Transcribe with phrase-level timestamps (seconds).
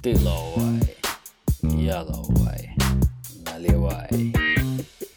[0.00, 0.80] Ты ловай,
[1.62, 2.70] я ловай,
[3.44, 4.32] наливай.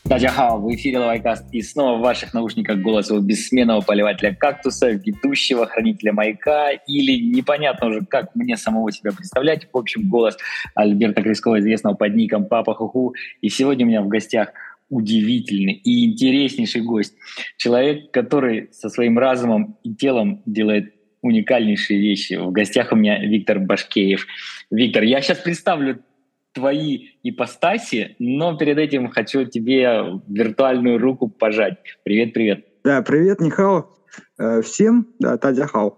[0.05, 4.89] Дача Хао, в эфире Лавайкаст и снова в ваших наушниках голос его бессменного поливателя кактуса,
[4.89, 9.67] ведущего, хранителя маяка или непонятно уже, как мне самого себя представлять.
[9.71, 10.35] В общем, голос
[10.73, 13.13] Альберта Крискова, известного под ником Папа Хуху.
[13.41, 14.49] И сегодня у меня в гостях
[14.89, 17.13] удивительный и интереснейший гость.
[17.57, 22.33] Человек, который со своим разумом и телом делает уникальнейшие вещи.
[22.35, 24.25] В гостях у меня Виктор Башкеев.
[24.69, 26.03] Виктор, я сейчас представлю
[26.53, 31.77] твои ипостаси, но перед этим хочу тебе виртуальную руку пожать.
[32.03, 32.65] Привет, привет.
[32.83, 33.89] Да, привет, Нихао.
[34.37, 35.97] Э, всем, да, Тадя Хау.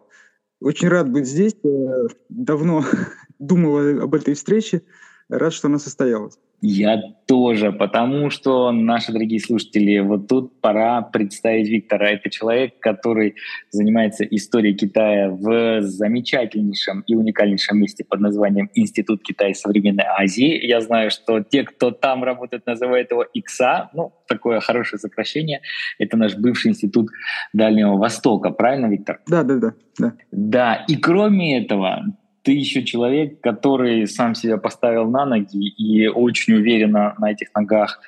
[0.59, 1.55] Очень рад быть здесь.
[1.63, 2.83] Э, давно
[3.39, 4.83] думал об этой встрече.
[5.29, 6.37] Рад, что она состоялась.
[6.65, 12.11] Я тоже, потому что, наши дорогие слушатели, вот тут пора представить Виктора.
[12.11, 13.35] Это человек, который
[13.69, 20.65] занимается историей Китая в замечательнейшем и уникальнейшем месте под названием Институт Китая современной Азии.
[20.65, 25.59] Я знаю, что те, кто там работает, называют его ИКСА, ну, такое хорошее сокращение.
[25.99, 27.09] Это наш бывший Институт
[27.51, 29.19] Дальнего Востока, правильно, Виктор?
[29.27, 29.73] Да, да, да.
[29.99, 30.85] Да, да.
[30.87, 32.05] и кроме этого,
[32.43, 37.99] ты еще человек, который сам себя поставил на ноги и очень уверенно на этих ногах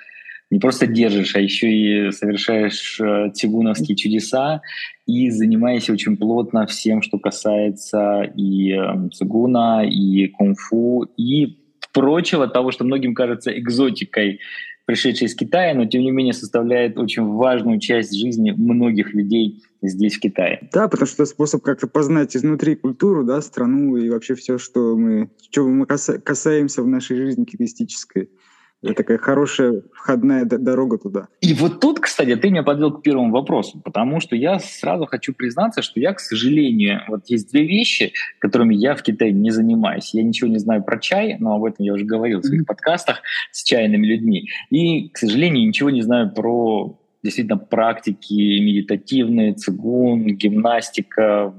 [0.52, 4.61] не просто держишь, а еще и совершаешь э, цигуновские чудеса
[5.08, 11.58] и занимаешься очень плотно всем, что касается и э, цигуна, и кунг-фу, и
[11.94, 14.39] прочего того, что многим кажется экзотикой
[14.86, 20.16] пришедший из Китая, но тем не менее составляет очень важную часть жизни многих людей здесь,
[20.16, 20.69] в Китае.
[20.72, 25.30] Да, потому что способ как-то познать изнутри культуру, да, страну и вообще все, что мы,
[25.50, 28.30] чего мы касаемся в нашей жизни китаистической.
[28.84, 31.28] Это такая хорошая входная дорога туда.
[31.42, 35.34] И вот тут, кстати, ты меня подвел к первому вопросу, потому что я сразу хочу
[35.34, 40.14] признаться, что я, к сожалению, вот есть две вещи, которыми я в Китае не занимаюсь.
[40.14, 43.22] Я ничего не знаю про чай, но об этом я уже говорил в своих подкастах
[43.52, 44.50] с чайными людьми.
[44.69, 51.56] И, к сожалению, ничего не знаю про действительно практики медитативные, цигун, гимнастика,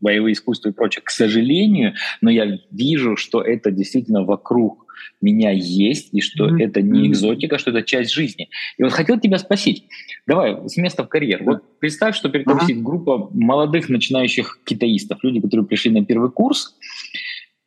[0.00, 1.02] боевые искусства и прочее.
[1.04, 4.87] К сожалению, но я вижу, что это действительно вокруг
[5.20, 6.62] меня есть, и что mm-hmm.
[6.62, 8.48] это не экзотика, что это часть жизни.
[8.76, 9.84] И вот хотел тебя спросить,
[10.26, 11.42] давай, с места в карьер.
[11.44, 12.66] Вот представь, что перед тобой uh-huh.
[12.66, 16.76] сидит группа молодых начинающих китаистов, люди, которые пришли на первый курс,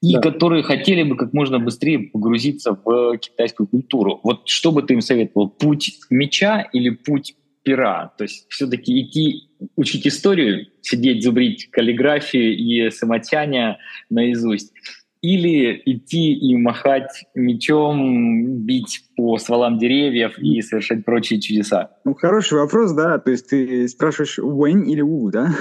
[0.02, 0.22] и да.
[0.22, 4.20] которые хотели бы как можно быстрее погрузиться в китайскую культуру.
[4.24, 8.12] Вот что бы ты им советовал, путь меча или путь пера?
[8.18, 13.78] То есть все-таки идти учить историю, сидеть, зубрить каллиграфию и самотяня
[14.10, 14.74] наизусть,
[15.22, 21.92] или идти и махать мечом, бить по стволам деревьев и совершать прочие чудеса?
[22.06, 23.20] Ну, хороший вопрос, да.
[23.20, 25.54] То есть ты спрашиваешь Уэнь или У, да?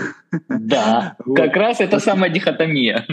[0.49, 3.07] Да, как раз это самая дихотомия.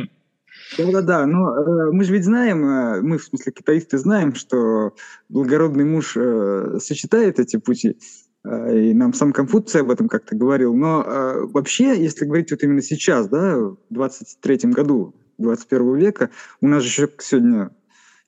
[0.78, 4.94] Да-да-да, но э, мы же ведь знаем, э, мы, в смысле, китаисты знаем, что
[5.30, 7.98] благородный муж э, сочетает эти пути,
[8.44, 10.76] э, и нам сам Конфуций об этом как-то говорил.
[10.76, 16.30] Но э, вообще, если говорить вот именно сейчас, да, в 23 году, 21 века.
[16.62, 17.72] У нас же еще сегодня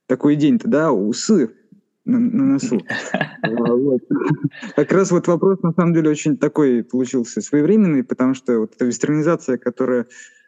[0.08, 1.52] такой день-то, да, усы
[2.06, 2.81] на, на носу.
[3.44, 4.02] Вот.
[4.75, 8.86] Как раз вот вопрос, на самом деле, очень такой получился своевременный, потому что вот эта
[8.86, 10.08] вестернизация, которая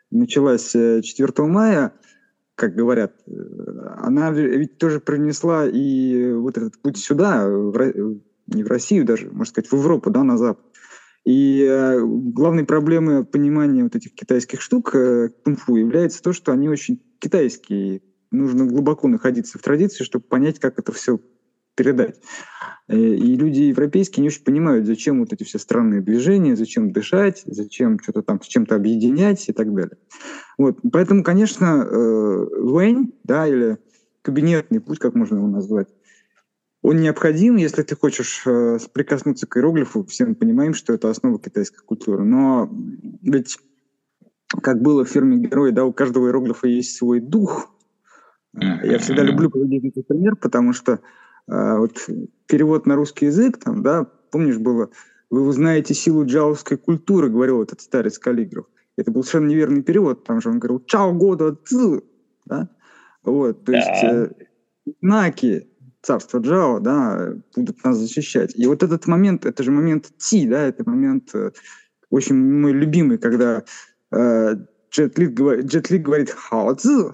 [0.10, 1.94] началась 4 э, мая,
[2.56, 3.32] как говорят, э,
[3.98, 9.46] она ведь тоже принесла и вот этот путь сюда, в, не в Россию даже, можно
[9.46, 10.66] сказать, в Европу, да, на Запад.
[11.26, 16.68] И э, главной проблемой понимания вот этих китайских штук э, кунг-фу является то, что они
[16.68, 18.02] очень китайские.
[18.32, 21.20] Нужно глубоко находиться в традиции, чтобы понять, как это все
[21.76, 22.20] передать.
[22.88, 27.44] Э, и люди европейские не очень понимают, зачем вот эти все странные движения, зачем дышать,
[27.46, 29.98] зачем что-то там с чем-то объединять и так далее.
[30.58, 30.80] Вот.
[30.92, 33.78] Поэтому, конечно, Вэнь, да, или
[34.24, 35.88] кабинетный путь, как можно его назвать,
[36.82, 40.04] он необходим, если ты хочешь э, прикоснуться к иероглифу.
[40.06, 42.24] Все мы понимаем, что это основа китайской культуры.
[42.24, 42.70] Но
[43.22, 43.60] ведь,
[44.62, 47.72] как было в фирме Герой, да, у каждого иероглифа есть свой дух.
[48.54, 51.00] Я всегда люблю приводить этот пример, потому что
[51.48, 52.10] э, вот
[52.48, 54.90] перевод на русский язык, там, да, помнишь, было
[55.30, 58.66] «Вы узнаете силу джаовской культуры», говорил этот старец каллиграф.
[58.98, 62.02] Это был совершенно неверный перевод, там же он говорил «Чао года цзы»,
[62.46, 62.70] да?
[63.24, 64.32] Вот, то есть э,
[65.02, 65.71] знаки,
[66.02, 68.54] царство Джао, да, будут нас защищать.
[68.56, 71.52] И вот этот момент, это же момент Ти, да, это момент э,
[72.10, 73.64] очень мой любимый, когда
[74.12, 74.56] э,
[74.92, 77.14] Джет, Ли говорит, Джет Ли говорит «хао цзи»,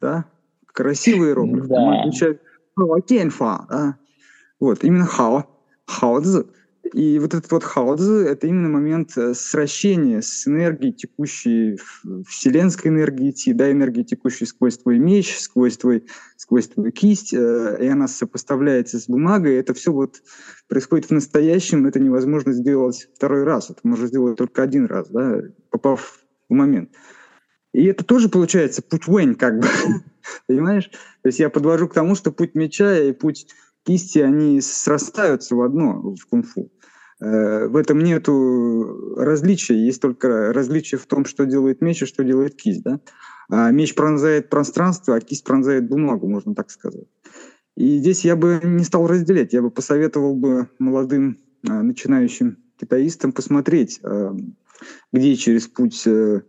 [0.00, 0.26] да,
[0.66, 1.66] красивый иероглиф.
[1.66, 1.76] Да.
[1.76, 2.42] Он отвечает
[2.76, 3.96] «хао тяньфа», да,
[4.60, 5.46] вот, именно «хао»,
[5.86, 6.44] «хао цзи».
[6.92, 11.78] И вот этот вот хаудзе— это именно момент э, сращения с энергией, текущей,
[12.28, 16.06] вселенской энергией идти, да, энергией, текущей сквозь твой меч, сквозь, твой,
[16.36, 19.56] сквозь твою кисть, э, и она сопоставляется с бумагой.
[19.56, 20.22] Это все вот
[20.68, 25.42] происходит в настоящем, это невозможно сделать второй раз, это можно сделать только один раз, да,
[25.70, 26.90] попав в момент.
[27.72, 29.68] И это тоже получается путь Вэнь, как бы,
[30.46, 30.90] понимаешь?
[31.22, 33.46] То есть я подвожу к тому, что путь меча и путь
[33.86, 36.70] кисти, они срастаются в одно в кунг-фу.
[37.20, 42.24] Э, в этом нету различия, есть только различие в том, что делает меч и что
[42.24, 42.82] делает кисть.
[42.82, 43.00] Да?
[43.48, 47.06] А меч пронзает пространство, а кисть пронзает бумагу, можно так сказать.
[47.76, 53.32] И здесь я бы не стал разделять, я бы посоветовал бы молодым а, начинающим китаистам
[53.32, 54.34] посмотреть, а,
[55.12, 56.42] где через путь э,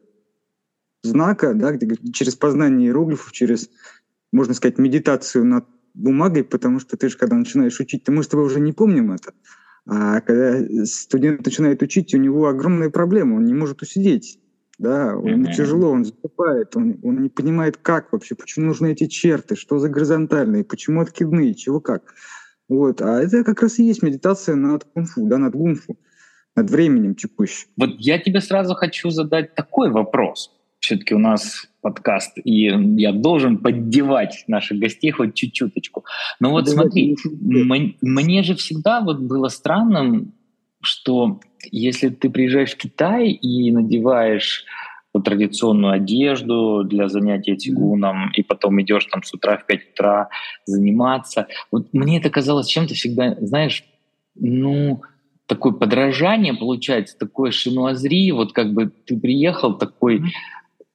[1.03, 3.69] знака, да, где, через познание иероглифов, через,
[4.31, 8.27] можно сказать, медитацию над бумагой, потому что ты же, когда начинаешь учить, ты, мы с
[8.27, 9.33] тобой уже не помним это,
[9.87, 14.39] а когда студент начинает учить, у него огромная проблема, он не может усидеть.
[14.79, 15.53] Да, ему mm-hmm.
[15.53, 19.89] тяжело, он засыпает, он, он не понимает, как вообще, почему нужны эти черты, что за
[19.89, 22.13] горизонтальные, почему откидные, чего как.
[22.69, 23.01] Вот.
[23.01, 25.97] А это как раз и есть медитация над кунг-фу, да, над гунфу,
[26.55, 27.69] над временем текущим.
[27.75, 32.67] Вот я тебе сразу хочу задать такой вопрос все-таки у нас подкаст, и
[32.97, 36.03] я должен поддевать наших гостей хоть чуть-чуточку.
[36.41, 37.15] Но вот да, смотри,
[38.01, 40.33] мне же всегда вот было странным,
[40.81, 41.39] что
[41.71, 44.65] если ты приезжаешь в Китай и надеваешь
[45.23, 50.29] традиционную одежду для занятия тигуном, и потом идешь там с утра в 5 утра
[50.65, 51.47] заниматься.
[51.71, 53.83] Вот мне это казалось чем-то всегда, знаешь,
[54.35, 55.01] ну,
[55.47, 60.21] такое подражание получается, такое шинуазри, вот как бы ты приехал такой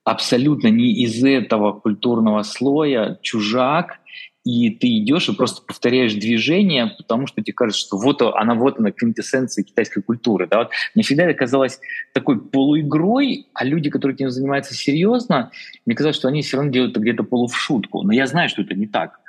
[0.05, 3.99] абсолютно не из этого культурного слоя чужак,
[4.45, 8.79] и ты идешь и просто повторяешь движение, потому что тебе кажется, что вот она, вот
[8.79, 10.49] она, квинтэссенция китайской культуры.
[10.49, 10.59] Да?
[10.59, 11.79] Вот мне всегда это казалось
[12.13, 15.53] такой полуигрой, а люди, которые этим занимаются серьезно,
[15.87, 18.03] мне казалось, что они все равно делают это где-то полу в шутку.
[18.03, 19.21] Но я знаю, что это не так.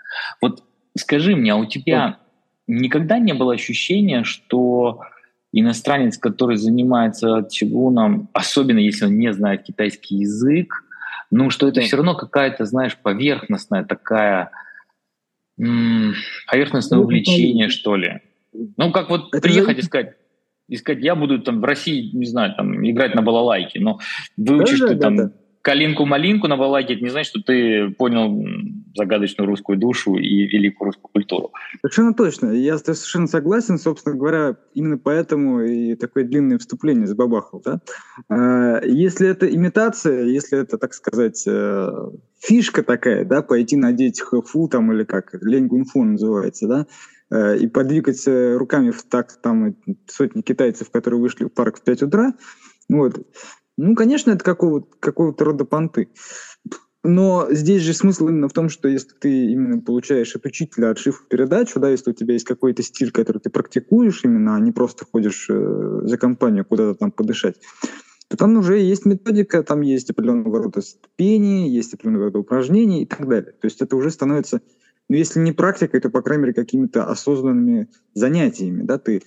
[0.42, 0.64] Вот
[0.98, 2.18] скажи мне, а у тебя
[2.66, 5.02] никогда не было ощущения, что
[5.53, 10.83] иностранец, который занимается чигуном, особенно если он не знает китайский язык,
[11.31, 14.51] ну, что это все равно какая-то, знаешь, поверхностная такая,
[15.57, 16.15] м-
[16.47, 18.21] поверхностное ну, увлечение, что ли.
[18.77, 20.15] Ну, как вот приехать и сказать,
[20.67, 24.00] и сказать, я буду там в России, не знаю, там играть на балалайке, но
[24.38, 25.31] выучишь да, ты да, там да
[25.63, 28.45] калинку-малинку на балаке, это не значит, что ты понял
[28.95, 31.51] загадочную русскую душу и великую русскую культуру.
[31.81, 32.51] Совершенно точно.
[32.51, 33.78] Я совершенно согласен.
[33.78, 37.62] Собственно говоря, именно поэтому и такое длинное вступление забабахал.
[37.63, 37.81] Да?
[38.30, 41.90] А, если это имитация, если это, так сказать, э,
[42.40, 46.88] фишка такая, да, пойти надеть хэфу там или как, лень гунфу называется, да,
[47.31, 49.75] э, и подвигать руками в так там
[50.07, 52.34] сотни китайцев, которые вышли в парк в 5 утра,
[52.89, 53.25] вот,
[53.78, 56.10] ну, конечно, это какого-то какого рода понты.
[57.03, 61.00] Но здесь же смысл именно в том, что если ты именно получаешь от учителя от
[61.00, 64.71] шифа передачу, да, если у тебя есть какой-то стиль, который ты практикуешь именно, а не
[64.71, 67.57] просто ходишь э, за компанию куда-то там подышать,
[68.29, 73.05] то там уже есть методика, там есть определенного рода ступени, есть определенного рода упражнения и
[73.05, 73.51] так далее.
[73.51, 74.61] То есть это уже становится,
[75.09, 79.23] ну, если не практикой, то, по крайней мере, какими-то осознанными занятиями, да, ты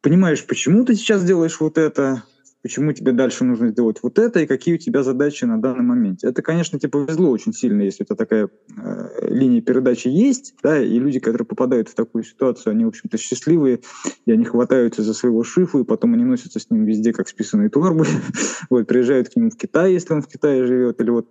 [0.00, 2.22] понимаешь, почему ты сейчас делаешь вот это,
[2.64, 6.24] почему тебе дальше нужно сделать вот это и какие у тебя задачи на данный момент.
[6.24, 10.82] Это, конечно, тебе повезло очень сильно, если у тебя такая э, линия передачи есть, да,
[10.82, 13.80] и люди, которые попадают в такую ситуацию, они, в общем-то, счастливые,
[14.24, 17.68] и они хватаются за своего шифу, и потом они носятся с ним везде, как списанные
[17.68, 18.06] торбы,
[18.70, 21.28] вот, приезжают к нему в Китай, если он в Китае живет, или вот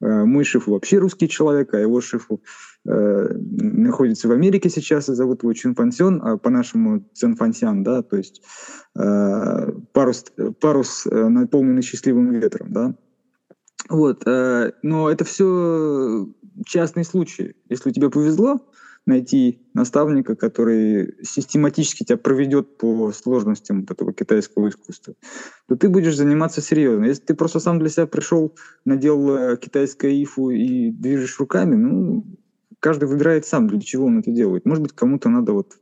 [0.00, 2.42] мой шифу вообще русский человек, а его шифу
[2.86, 8.02] э, находится в Америке сейчас, и зовут его Чин Фансен, а по-нашему Цен Фансян, да,
[8.02, 8.42] то есть
[8.98, 10.24] э, парус,
[10.60, 12.94] парус э, наполненный счастливым ветром, да.
[13.88, 16.28] Вот, э, но это все
[16.66, 17.54] частные случаи.
[17.68, 18.60] Если тебе повезло
[19.06, 25.14] найти наставника, который систематически тебя проведет по сложностям вот этого китайского искусства,
[25.68, 27.04] то ты будешь заниматься серьезно.
[27.04, 32.24] Если ты просто сам для себя пришел, надел э, китайское ифу и движешь руками, ну,
[32.80, 34.66] каждый выбирает сам, для чего он это делает.
[34.66, 35.74] Может быть, кому-то надо вот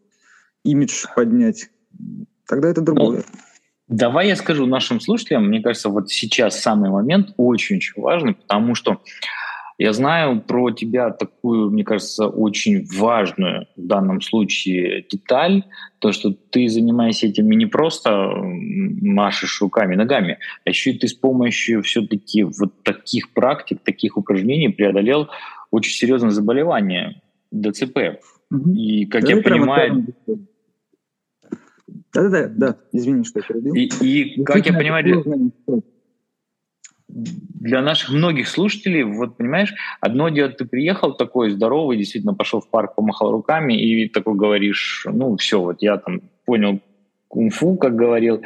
[0.62, 1.70] имидж поднять.
[2.46, 3.24] Тогда это другое.
[3.88, 8.74] Ну, давай я скажу нашим слушателям, мне кажется, вот сейчас самый момент очень-очень важный, потому
[8.74, 9.00] что
[9.78, 15.64] я знаю про тебя такую, мне кажется, очень важную в данном случае деталь,
[15.98, 18.30] то, что ты занимаешься этим не просто
[19.02, 24.68] машешь руками, ногами, а еще и ты с помощью все-таки вот таких практик, таких упражнений
[24.68, 25.28] преодолел
[25.70, 28.20] очень серьезное заболевание ДЦП.
[28.50, 28.72] Угу.
[28.72, 30.06] И, как да, я понимаю,
[32.12, 33.74] Да-да-да, да, извини, что я перебил.
[33.74, 35.52] И, и как я понимаю,
[37.14, 42.68] для, наших многих слушателей, вот понимаешь, одно дело, ты приехал такой здоровый, действительно пошел в
[42.68, 46.80] парк, помахал руками и такой говоришь, ну все, вот я там понял
[47.28, 48.42] кунг-фу, как говорил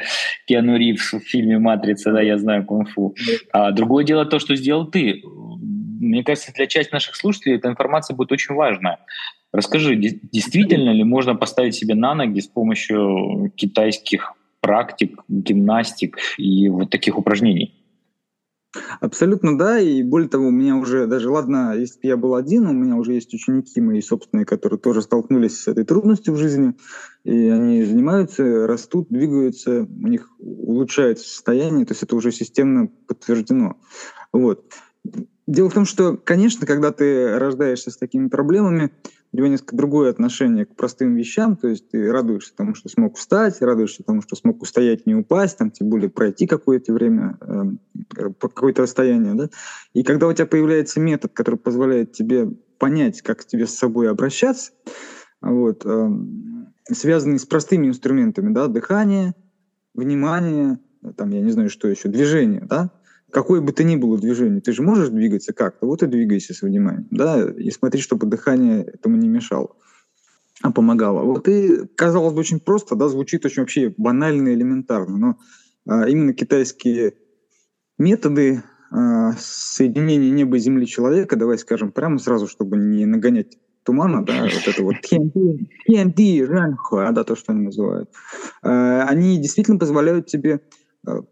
[0.47, 3.15] Киану Ривз в фильме «Матрица», да, я знаю кунг-фу.
[3.51, 5.21] А другое дело то, что сделал ты.
[5.99, 8.97] Мне кажется, для части наших слушателей эта информация будет очень важна.
[9.51, 16.89] Расскажи, действительно ли можно поставить себе на ноги с помощью китайских практик, гимнастик и вот
[16.89, 17.78] таких упражнений?
[18.99, 22.67] Абсолютно да, и более того, у меня уже, даже ладно, если бы я был один,
[22.67, 26.75] у меня уже есть ученики мои собственные, которые тоже столкнулись с этой трудностью в жизни,
[27.23, 33.77] и они занимаются, растут, двигаются, у них улучшается состояние, то есть это уже системно подтверждено.
[34.31, 34.65] Вот.
[35.47, 38.91] Дело в том, что, конечно, когда ты рождаешься с такими проблемами,
[39.31, 43.17] у тебя несколько другое отношение к простым вещам, то есть ты радуешься тому, что смог
[43.17, 48.27] встать, радуешься тому, что смог устоять, не упасть, там, тем более пройти какое-то время, э,
[48.39, 49.49] какое-то расстояние, да,
[49.93, 54.71] и когда у тебя появляется метод, который позволяет тебе понять, как тебе с собой обращаться,
[55.41, 56.09] вот, э,
[56.91, 59.35] связанный с простыми инструментами, да, дыхание,
[59.93, 60.79] внимание,
[61.17, 62.91] там, я не знаю, что еще, движение, да,
[63.31, 66.61] какое бы то ни было движение, ты же можешь двигаться как-то, вот и двигайся с
[66.61, 69.75] вниманием, да, и смотри, чтобы дыхание этому не мешало,
[70.61, 71.23] а помогало.
[71.23, 75.37] Вот и, казалось бы, очень просто, да, звучит очень вообще банально элементарно, но
[75.87, 77.13] а, именно китайские
[77.97, 84.25] методы а, соединения неба и земли человека, давай скажем прямо сразу, чтобы не нагонять тумана,
[84.25, 84.95] да, вот это вот
[85.89, 88.09] TNT, Ранхуа, да, то, что они называют,
[88.61, 90.61] а, они действительно позволяют тебе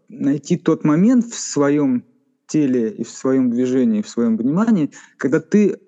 [0.08, 2.04] найти тот момент в своем
[2.46, 5.78] теле и в своем движении, в своем внимании, когда ты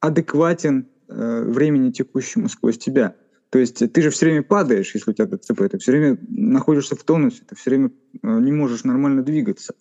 [0.00, 3.14] адекватен э, времени текущему сквозь тебя.
[3.50, 6.96] То есть ты же все время падаешь, если у тебя ДЦП, ты все время находишься
[6.96, 7.90] в тонусе, ты все время
[8.22, 9.74] э, не можешь нормально двигаться.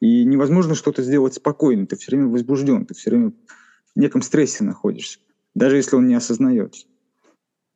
[0.00, 3.32] И невозможно что-то сделать спокойно, ты все время возбужден, ты все время
[3.94, 5.20] в неком стрессе находишься,
[5.54, 6.86] даже если он не осознается.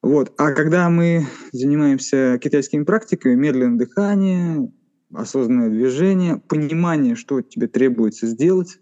[0.02, 0.32] Вот.
[0.36, 4.70] А когда мы занимаемся китайскими практиками, медленное дыхание,
[5.12, 8.80] осознанное движение, понимание, что тебе требуется сделать,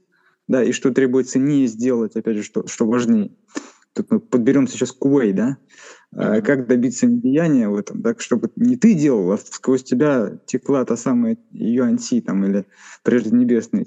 [0.49, 3.33] да, и что требуется не сделать, опять же, что, что важнее.
[3.93, 5.57] Тут мы подберем сейчас куэй, да,
[6.15, 6.43] mm-hmm.
[6.43, 10.97] как добиться недеяния в этом, так, чтобы не ты делал, а сквозь тебя текла та
[10.97, 12.67] самая юаньси там или
[13.03, 13.87] прежде небесная.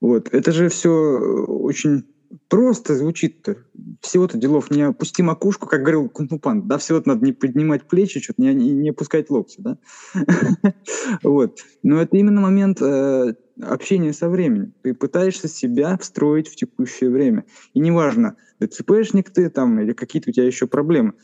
[0.00, 2.04] Вот, это же все очень
[2.48, 3.56] просто звучит-то.
[4.00, 8.42] Всего-то делов не опусти макушку, как говорил Кунпупан, да, всего-то надо не поднимать плечи, что-то
[8.42, 9.78] не, не, не опускать локти, да.
[11.22, 11.58] Вот.
[11.82, 14.74] Но это именно момент э, общения со временем.
[14.82, 17.44] Ты пытаешься себя встроить в текущее время.
[17.74, 21.14] И неважно, ДЦПшник ты там или какие-то у тебя еще проблемы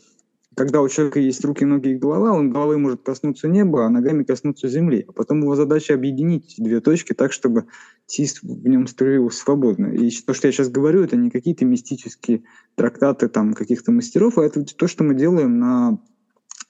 [0.54, 4.24] когда у человека есть руки, ноги и голова, он головой может коснуться неба, а ногами
[4.24, 5.04] коснуться земли.
[5.08, 7.66] А потом его задача объединить две точки так, чтобы
[8.06, 9.86] ТИС в нем струился свободно.
[9.86, 12.44] И то, что я сейчас говорю, это не какие-то мистические
[12.74, 15.98] трактаты там каких-то мастеров, а это то, что мы делаем на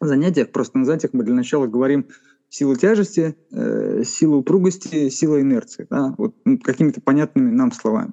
[0.01, 0.53] занятиях.
[0.53, 2.07] Просто на занятиях мы для начала говорим
[2.49, 5.87] сила тяжести, э, сила упругости, сила инерции.
[5.91, 6.15] Да?
[6.19, 8.13] Вот ну, какими-то понятными нам словами.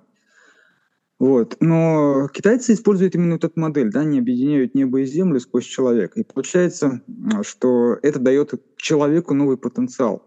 [1.19, 1.57] Вот.
[1.59, 6.19] Но китайцы используют именно эту модель, да, они объединяют небо и землю сквозь человека.
[6.19, 7.01] И получается,
[7.43, 10.25] что это дает человеку новый потенциал.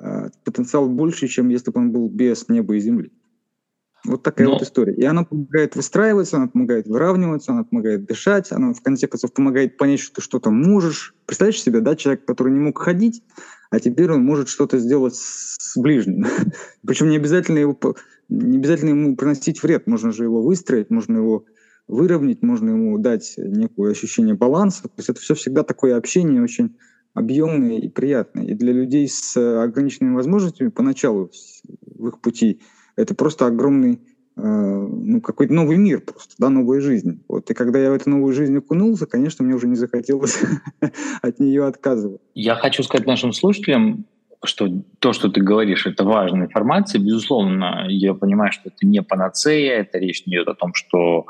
[0.00, 3.12] А, потенциал больше, чем если бы он был без неба и земли.
[4.04, 4.54] Вот такая Но...
[4.54, 4.94] вот история.
[4.94, 9.76] И она помогает выстраиваться, она помогает выравниваться, она помогает дышать, она в конце концов помогает
[9.76, 11.14] понять, что ты что-то можешь.
[11.26, 13.22] Представляешь себе, да, человек, который не мог ходить,
[13.70, 16.26] а теперь он может что-то сделать с ближним.
[16.86, 17.78] Причем не обязательно его
[18.28, 21.44] не обязательно ему приносить вред, можно же его выстроить, можно его
[21.86, 24.84] выровнять, можно ему дать некое ощущение баланса.
[24.84, 26.76] То есть это все всегда такое общение очень
[27.12, 28.44] объемное и приятное.
[28.46, 31.30] И для людей с ограниченными возможностями поначалу
[31.82, 32.60] в их пути
[32.96, 33.98] это просто огромный э,
[34.36, 37.22] ну, какой-то новый мир просто, да, новая жизнь.
[37.28, 37.50] Вот.
[37.50, 40.40] И когда я в эту новую жизнь окунулся, конечно, мне уже не захотелось
[41.22, 42.20] от нее отказывать.
[42.34, 44.06] Я хочу сказать нашим слушателям,
[44.46, 47.00] что то, что ты говоришь, это важная информация.
[47.00, 51.26] Безусловно, я понимаю, что это не панацея, это речь не идет о том, что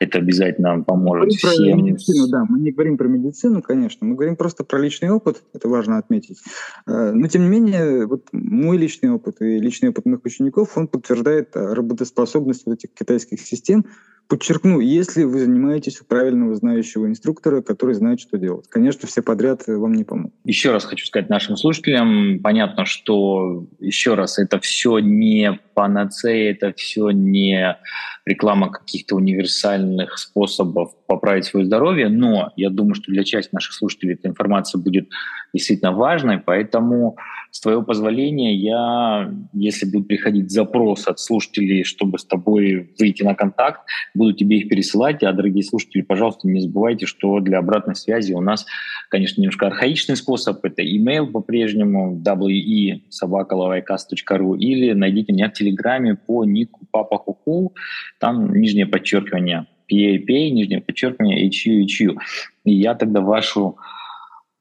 [0.00, 1.78] это обязательно поможет мы всем.
[1.78, 5.42] Про медицину, да, мы не говорим про медицину, конечно, мы говорим просто про личный опыт,
[5.52, 6.38] это важно отметить.
[6.86, 10.88] Э, но, тем не менее, вот мой личный опыт и личный опыт моих учеников, он
[10.88, 13.86] подтверждает работоспособность вот этих китайских систем,
[14.28, 18.66] Подчеркну, если вы занимаетесь у правильного знающего инструктора, который знает, что делать.
[18.68, 20.32] Конечно, все подряд вам не помогут.
[20.44, 26.72] Еще раз хочу сказать нашим слушателям, понятно, что, еще раз, это все не панацея, это
[26.72, 27.76] все не
[28.24, 34.14] реклама каких-то универсальных способов поправить свое здоровье, но я думаю, что для части наших слушателей
[34.14, 35.08] эта информация будет
[35.52, 37.18] действительно важной, поэтому
[37.54, 43.36] с твоего позволения я, если будет приходить запрос от слушателей, чтобы с тобой выйти на
[43.36, 43.82] контакт,
[44.12, 48.40] буду тебе их пересылать, а, дорогие слушатели, пожалуйста, не забывайте, что для обратной связи у
[48.40, 48.66] нас,
[49.08, 56.44] конечно, немножко архаичный способ, это email по-прежнему, we собакаловайкаст.ру или найдите меня в Телеграме по
[56.44, 57.72] нику Папа Хуху,
[58.18, 62.16] там нижнее подчеркивание PAPA, нижнее подчеркивание HU, HU.
[62.64, 63.76] И я тогда вашу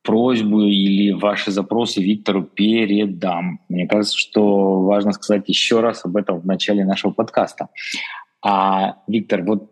[0.04, 3.62] просьбу или ваши запросы Виктору передам.
[3.70, 7.70] Мне кажется, что важно сказать еще раз об этом в начале нашего подкаста.
[8.42, 9.72] А, Виктор, вот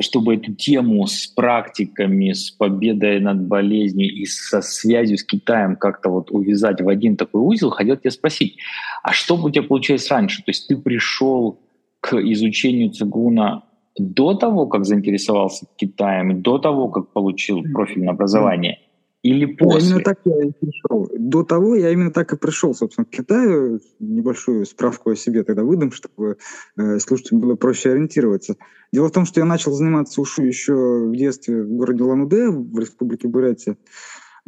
[0.00, 6.08] чтобы эту тему с практиками, с победой над болезнью и со связью с Китаем как-то
[6.08, 8.56] вот увязать в один такой узел, хотел тебя спросить,
[9.02, 10.38] а что у тебя получилось раньше?
[10.44, 11.60] То есть ты пришел
[12.00, 13.64] к изучению цигуна
[13.98, 18.78] до того, как заинтересовался Китаем, до того, как получил профильное образование?
[19.22, 19.80] Или после?
[19.80, 21.10] Да, именно так я и пришел.
[21.18, 23.80] До того я именно так и пришел, собственно, к Китаю.
[23.98, 26.38] Небольшую справку о себе тогда выдам, чтобы
[26.76, 28.56] э, слушателям было проще ориентироваться.
[28.92, 32.78] Дело в том, что я начал заниматься ушу еще в детстве в городе Лануде, в
[32.78, 33.76] республике Бурятия.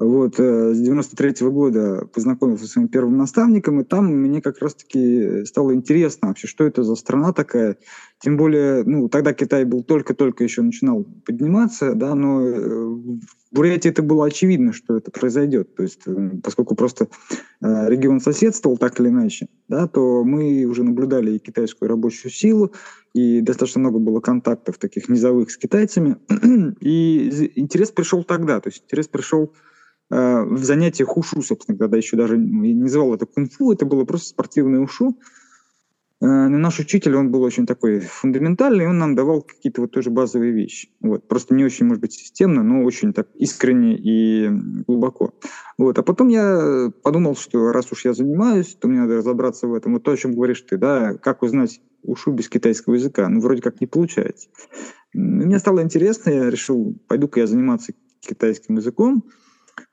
[0.01, 4.59] Вот, э, с 93 -го года познакомился с своим первым наставником, и там мне как
[4.61, 7.77] раз-таки стало интересно вообще, что это за страна такая.
[8.19, 13.19] Тем более, ну, тогда Китай был только-только еще начинал подниматься, да, но э, в
[13.53, 15.75] Бурятии это было очевидно, что это произойдет.
[15.75, 17.09] То есть, э, поскольку просто
[17.61, 22.73] регион соседствовал так или иначе, да, то мы уже наблюдали и китайскую рабочую силу,
[23.13, 26.17] и достаточно много было контактов таких низовых с китайцами.
[26.81, 29.53] И интерес пришел тогда, то есть интерес пришел
[30.11, 34.29] Э, в занятиях ушу, собственно, когда еще даже не называл это кунг-фу, это было просто
[34.29, 35.19] спортивное ушу.
[36.21, 40.11] Э, но наш учитель, он был очень такой фундаментальный, он нам давал какие-то вот тоже
[40.11, 40.91] базовые вещи.
[41.01, 41.29] Вот.
[41.29, 44.49] Просто не очень, может быть, системно, но очень так искренне и
[44.87, 45.33] глубоко.
[45.79, 45.99] Вот.
[45.99, 49.95] А потом я подумал, что раз уж я занимаюсь, то мне надо разобраться в этом.
[49.95, 53.29] Вот то, о чем говоришь ты, да, как узнать ушу без китайского языка.
[53.29, 54.49] Ну, вроде как не получается.
[55.13, 59.25] Мне стало интересно, я решил, пойду-ка я заниматься китайским языком.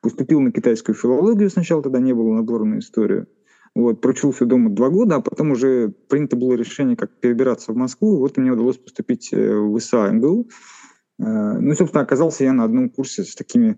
[0.01, 3.27] Поступил на китайскую филологию сначала, тогда не было набора на историю.
[3.75, 8.17] Вот, проучился дома два года, а потом уже принято было решение, как перебираться в Москву.
[8.17, 10.49] Вот мне удалось поступить э, в ИСА МГУ.
[11.19, 13.77] Э, ну и, собственно, оказался я на одном курсе с такими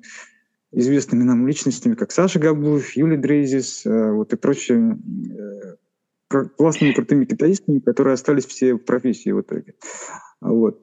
[0.71, 4.97] известными нам личностями, как Саша Габуев, Юлия Дрейзис, э, вот и прочие
[6.55, 9.75] классными крутыми китаистами, которые остались все в профессии в итоге.
[10.39, 10.79] Вот.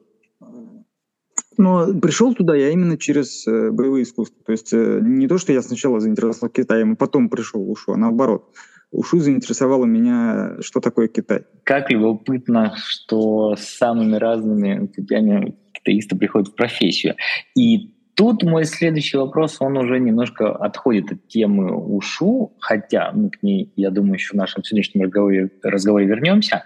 [1.57, 4.37] Но пришел туда я именно через э, боевые искусства.
[4.45, 7.97] То есть э, не то, что я сначала заинтересовался Китаем, а потом пришел Ушу, а
[7.97, 8.53] наоборот.
[8.91, 11.41] Ушу заинтересовало меня, что такое Китай.
[11.63, 17.15] Как любопытно, что с самыми разными путями китаисты приходят в профессию.
[17.55, 23.43] И тут мой следующий вопрос, он уже немножко отходит от темы УШУ, хотя мы к
[23.43, 26.63] ней, я думаю, еще в нашем сегодняшнем разговоре, разговоре вернемся,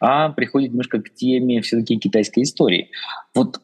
[0.00, 2.90] а приходит немножко к теме все-таки китайской истории.
[3.34, 3.60] Вот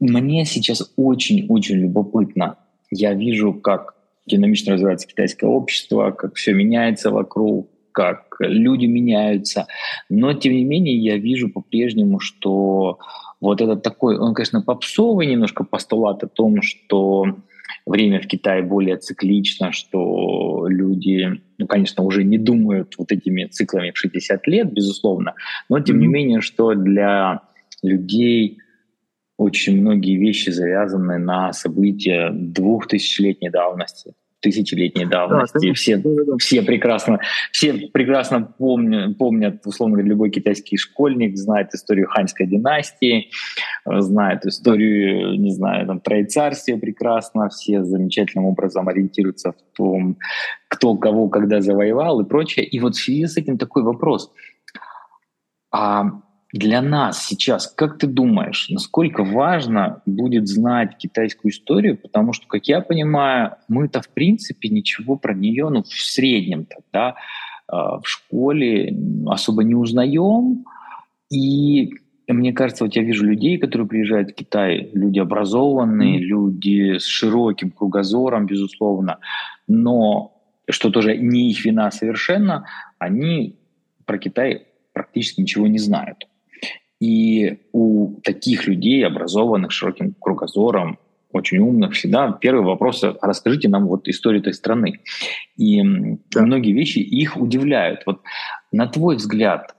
[0.00, 2.58] мне сейчас очень-очень любопытно.
[2.90, 3.94] Я вижу, как
[4.26, 9.66] динамично развивается китайское общество, как все меняется вокруг, как люди меняются.
[10.08, 12.98] Но, тем не менее, я вижу по-прежнему, что
[13.40, 17.24] вот этот такой, он, конечно, попсовый немножко постулат о том, что
[17.86, 23.90] время в Китае более циклично, что люди, ну, конечно, уже не думают вот этими циклами
[23.90, 25.34] в 60 лет, безусловно,
[25.68, 26.00] но, тем mm-hmm.
[26.00, 27.42] не менее, что для
[27.82, 28.58] людей
[29.38, 35.68] очень многие вещи завязаны на события двухтысячелетней давности, тысячелетней давности.
[35.68, 36.36] Да, все, да, да.
[36.38, 37.20] все прекрасно,
[37.52, 43.30] все прекрасно помнят, помнят, условно говоря, любой китайский школьник знает историю ханьской династии,
[43.86, 50.18] знает историю, не знаю, там, троецарствия прекрасно, все замечательным образом ориентируются в том,
[50.66, 52.66] кто кого когда завоевал и прочее.
[52.66, 54.32] И вот в связи с этим такой вопрос.
[55.70, 56.06] А
[56.52, 61.98] для нас сейчас, как ты думаешь, насколько важно будет знать китайскую историю?
[61.98, 67.16] Потому что, как я понимаю, мы-то в принципе ничего про нее, ну, в среднем тогда
[67.70, 70.64] в школе особо не узнаем.
[71.30, 71.90] И
[72.26, 76.22] мне кажется, вот я вижу людей, которые приезжают в Китай, люди образованные, mm.
[76.22, 79.18] люди с широким кругозором, безусловно,
[79.66, 80.34] но
[80.70, 82.66] что тоже не их вина совершенно,
[82.98, 83.56] они
[84.06, 86.26] про Китай практически ничего не знают.
[87.00, 90.98] И у таких людей, образованных, широким кругозором,
[91.30, 95.00] очень умных, всегда первый вопрос, расскажите нам вот историю этой страны.
[95.56, 95.82] И
[96.30, 96.42] да.
[96.42, 98.02] многие вещи их удивляют.
[98.06, 98.22] Вот
[98.72, 99.76] на твой взгляд,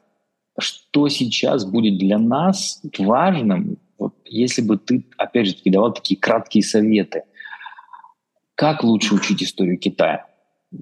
[0.57, 6.19] что сейчас будет для нас важным, вот, если бы ты, опять же, таки давал такие
[6.19, 7.23] краткие советы,
[8.55, 10.28] как лучше учить историю Китая?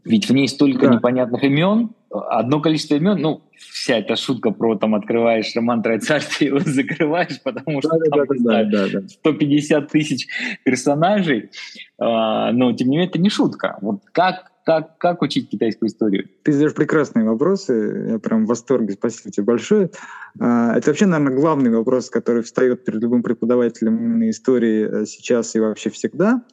[0.04, 0.95] Ведь в ней столько да.
[0.95, 6.17] непонятных имен, одно количество имен, ну, вся эта шутка про там открываешь роман «Трое ты
[6.45, 9.08] его закрываешь, потому что да, там, да, да, да, да.
[9.08, 10.28] 150 тысяч
[10.65, 11.52] персонажей,
[11.97, 13.78] а, но тем не менее это не шутка.
[13.82, 16.28] Вот как, как, как учить китайскую историю?
[16.43, 19.89] Ты задаешь прекрасные вопросы, я прям в восторге, спасибо тебе большое.
[20.38, 25.62] А, это вообще, наверное, главный вопрос, который встает перед любым преподавателем истории э, сейчас и
[25.62, 26.43] вообще всегда–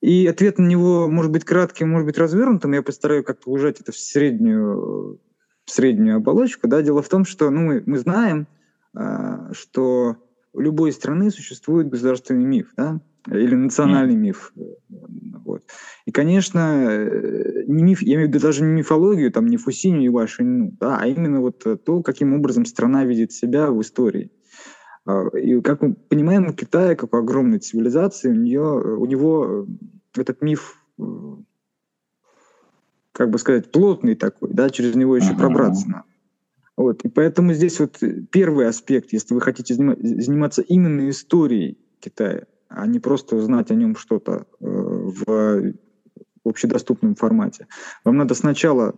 [0.00, 2.72] и ответ на него может быть кратким, может быть развернутым.
[2.72, 5.20] Я постараюсь как-то ужать это в среднюю,
[5.64, 6.68] в среднюю оболочку.
[6.68, 6.82] Да?
[6.82, 8.46] Дело в том, что ну, мы, мы знаем,
[8.96, 10.16] э, что
[10.52, 13.00] у любой страны существует государственный миф, да?
[13.30, 14.18] или национальный mm.
[14.18, 14.52] миф.
[15.44, 15.64] Вот.
[16.06, 16.58] И, конечно,
[16.88, 20.74] э, не миф, я имею в виду даже не мифологию, там, не Фусиню и Вашиню,
[20.80, 24.30] да, а именно вот то, каким образом страна видит себя в истории.
[25.06, 29.66] А, и как мы понимаем, у Китая, как у огромной цивилизации, у, нее, у него
[30.16, 31.02] э, этот миф, э,
[33.12, 35.38] как бы сказать, плотный такой, да, через него еще uh-huh.
[35.38, 36.04] пробраться надо.
[36.76, 37.04] Вот.
[37.04, 37.98] И поэтому здесь вот
[38.30, 43.96] первый аспект, если вы хотите заниматься именно историей Китая, а не просто знать о нем
[43.96, 45.74] что-то э, в
[46.44, 47.66] общедоступном формате,
[48.04, 48.94] вам надо сначала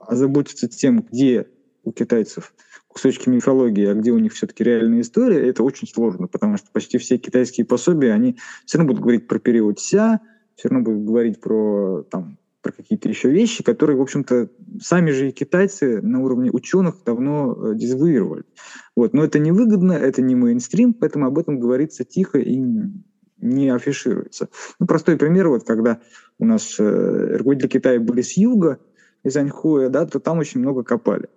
[0.00, 1.46] озаботиться тем, где
[1.84, 2.54] у китайцев
[2.88, 6.98] кусочки мифологии, а где у них все-таки реальная история, это очень сложно, потому что почти
[6.98, 10.20] все китайские пособия, они все равно будут говорить про период Ся,
[10.54, 14.48] все равно будут говорить про, там, про какие-то еще вещи, которые, в общем-то,
[14.80, 18.44] сами же и китайцы на уровне ученых давно э, дезавуировали.
[18.96, 19.12] Вот.
[19.12, 22.56] Но это невыгодно, это не мейнстрим, поэтому об этом говорится тихо и
[23.38, 24.48] не афишируется.
[24.78, 26.00] Ну, простой пример, вот когда
[26.38, 28.78] у нас э, руководители Китая были с юга,
[29.24, 31.28] из Аньхуя, да, то там очень много копали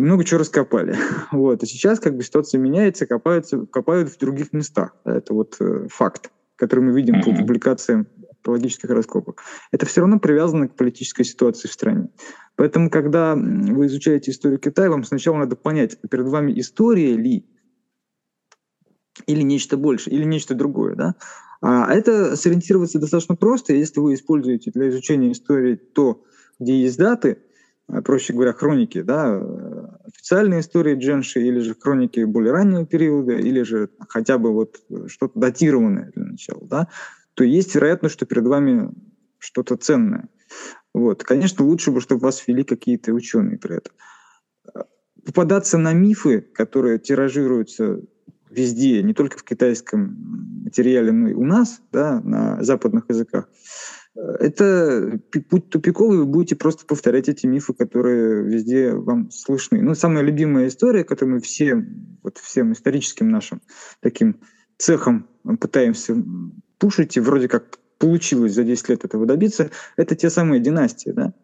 [0.00, 0.96] и много чего раскопали.
[1.30, 1.62] Вот.
[1.62, 4.96] И сейчас как бы ситуация меняется, копаются, копают в других местах.
[5.04, 9.42] Это вот э, факт, который мы видим по публикациям археологических раскопок.
[9.70, 12.08] Это все равно привязано к политической ситуации в стране.
[12.56, 17.46] Поэтому, когда вы изучаете историю Китая, вам сначала надо понять, перед вами история ли,
[19.26, 20.96] или нечто больше, или нечто другое.
[20.96, 21.14] Да?
[21.60, 26.24] А это сориентироваться достаточно просто, если вы используете для изучения истории то,
[26.58, 27.42] где есть даты,
[28.04, 33.62] проще говоря, хроники, да, э, официальные истории Дженши, или же хроники более раннего периода, или
[33.62, 36.88] же хотя бы вот что-то датированное для начала, да,
[37.34, 38.90] то есть вероятность, что перед вами
[39.38, 40.28] что-то ценное.
[40.92, 41.22] Вот.
[41.22, 43.90] Конечно, лучше бы, чтобы вас вели какие-то ученые про это.
[45.24, 48.00] Попадаться на мифы, которые тиражируются
[48.50, 53.48] везде, не только в китайском материале, но и у нас, да, на западных языках,
[54.14, 59.80] это путь тупиковый, вы будете просто повторять эти мифы, которые везде вам слышны.
[59.82, 61.84] Ну, самая любимая история, которую мы все,
[62.22, 63.62] вот всем историческим нашим
[64.00, 64.40] таким
[64.78, 65.28] цехом
[65.60, 66.16] пытаемся
[66.78, 71.34] пушить, и вроде как получилось за 10 лет этого добиться, это те самые династии, да?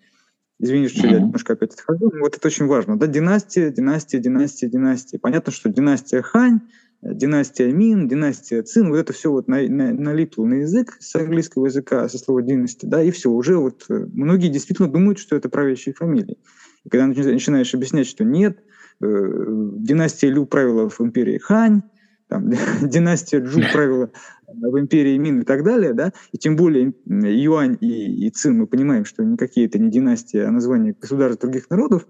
[0.59, 1.12] Извини, что mm-hmm.
[1.12, 3.07] я немножко опять отхожу, но вот это очень важно, да?
[3.07, 5.18] Династия, династия, династия, династия.
[5.18, 6.61] Понятно, что династия Хань—
[7.14, 11.66] династия Мин, династия Цин, вот это все вот на, на, налипло на язык с английского
[11.66, 15.49] языка, со слова династия, да, и все, уже вот э, многие действительно думают, что это
[15.49, 16.38] правящие фамилии.
[16.85, 18.59] И когда начинаешь объяснять, что нет,
[19.03, 21.83] э, династия Лю правила в империи Хань,
[22.29, 22.51] там,
[22.83, 24.11] династия Джу правила
[24.49, 28.66] в империи Мин и так далее, да, и тем более Юань и, и Цин, мы
[28.66, 32.07] понимаем, что никакие это не династии, а названия государств других народов,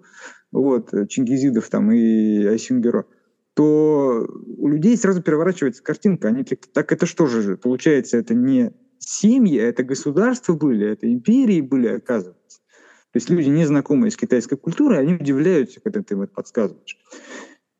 [0.52, 3.04] вот, Чингизидов там и Айсюнгеро–
[3.56, 6.28] то у людей сразу переворачивается картинка.
[6.28, 11.62] Они такие, так это что же, получается, это не семьи, это государства были, это империи
[11.62, 12.58] были, оказывается.
[13.12, 16.98] То есть люди, не знакомые с китайской культурой, они удивляются, когда ты им это подсказываешь.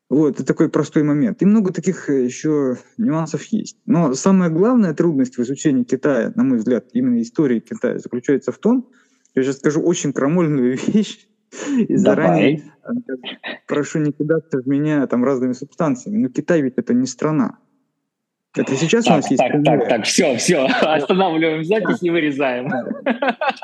[0.09, 1.43] Вот, это такой простой момент.
[1.43, 3.77] И много таких э, еще нюансов есть.
[3.85, 8.57] Но самая главная трудность в изучении Китая, на мой взгляд, именно истории Китая, заключается в
[8.57, 8.89] том,
[9.35, 11.27] я сейчас скажу очень крамольную вещь,
[11.77, 12.91] и заранее э,
[13.67, 16.17] прошу не кидаться в меня там разными субстанциями.
[16.17, 17.59] Но Китай ведь это не страна.
[18.55, 19.43] Это сейчас так, у нас есть...
[19.43, 22.69] Так, так, так, все, все, останавливаем запись и вырезаем.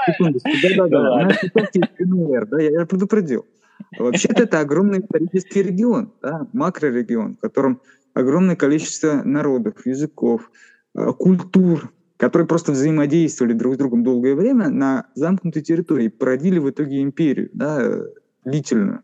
[0.05, 1.13] Секундочку, да-да-да.
[1.13, 3.45] У нас сейчас есть ПНР, да, я предупредил.
[3.97, 7.81] Вообще-то это огромный исторический регион, да, макрорегион, в котором
[8.13, 10.51] огромное количество народов, языков,
[10.95, 11.91] э, культур,
[12.23, 17.49] которые просто взаимодействовали друг с другом долгое время на замкнутой территории, породили в итоге империю,
[17.51, 18.01] да,
[18.45, 19.01] длительную.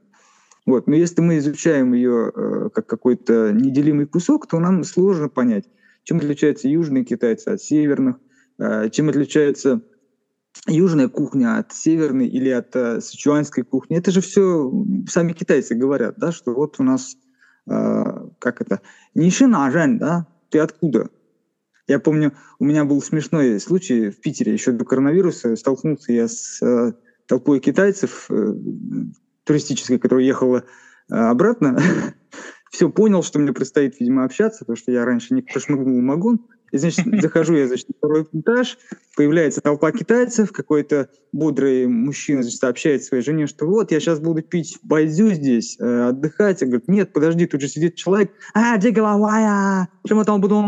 [0.66, 0.88] Вот.
[0.88, 5.66] Но если мы изучаем ее э, как какой-то неделимый кусок, то нам сложно понять,
[6.06, 8.16] чем отличаются южные китайцы от северных,
[8.58, 9.82] э, чем отличается
[10.66, 13.98] южная кухня от северной или от э, сычуанской кухни.
[13.98, 14.72] Это же все
[15.10, 17.18] сами китайцы говорят, да, что вот у нас,
[17.70, 18.04] э,
[18.40, 18.80] как это,
[19.14, 21.10] нишинажань, да, ты откуда?
[21.90, 25.56] Я помню, у меня был смешной случай в Питере еще до коронавируса.
[25.56, 26.94] Столкнулся я с э,
[27.26, 28.54] толпой китайцев э,
[29.44, 30.66] туристической, которая ехала
[31.10, 31.80] э, обратно.
[32.72, 36.46] Все понял, что мне предстоит, видимо, общаться, потому что я раньше не прошмыгнул в вагон.
[36.72, 38.78] И, значит, захожу я, значит, на второй этаж,
[39.16, 44.44] появляется толпа китайцев, какой-то бодрый мужчина, значит, сообщает своей жене, что вот, я сейчас буду
[44.44, 46.62] пить байдзю здесь, э, отдыхать.
[46.62, 50.62] Я говорю, нет, подожди, тут же сидит человек, а, где головая, чем там буду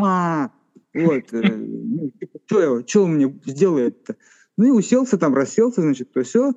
[0.93, 4.15] Вот, э, ну, типа, что, что он мне сделает-то?
[4.57, 6.53] Ну и уселся там, расселся, значит, то все,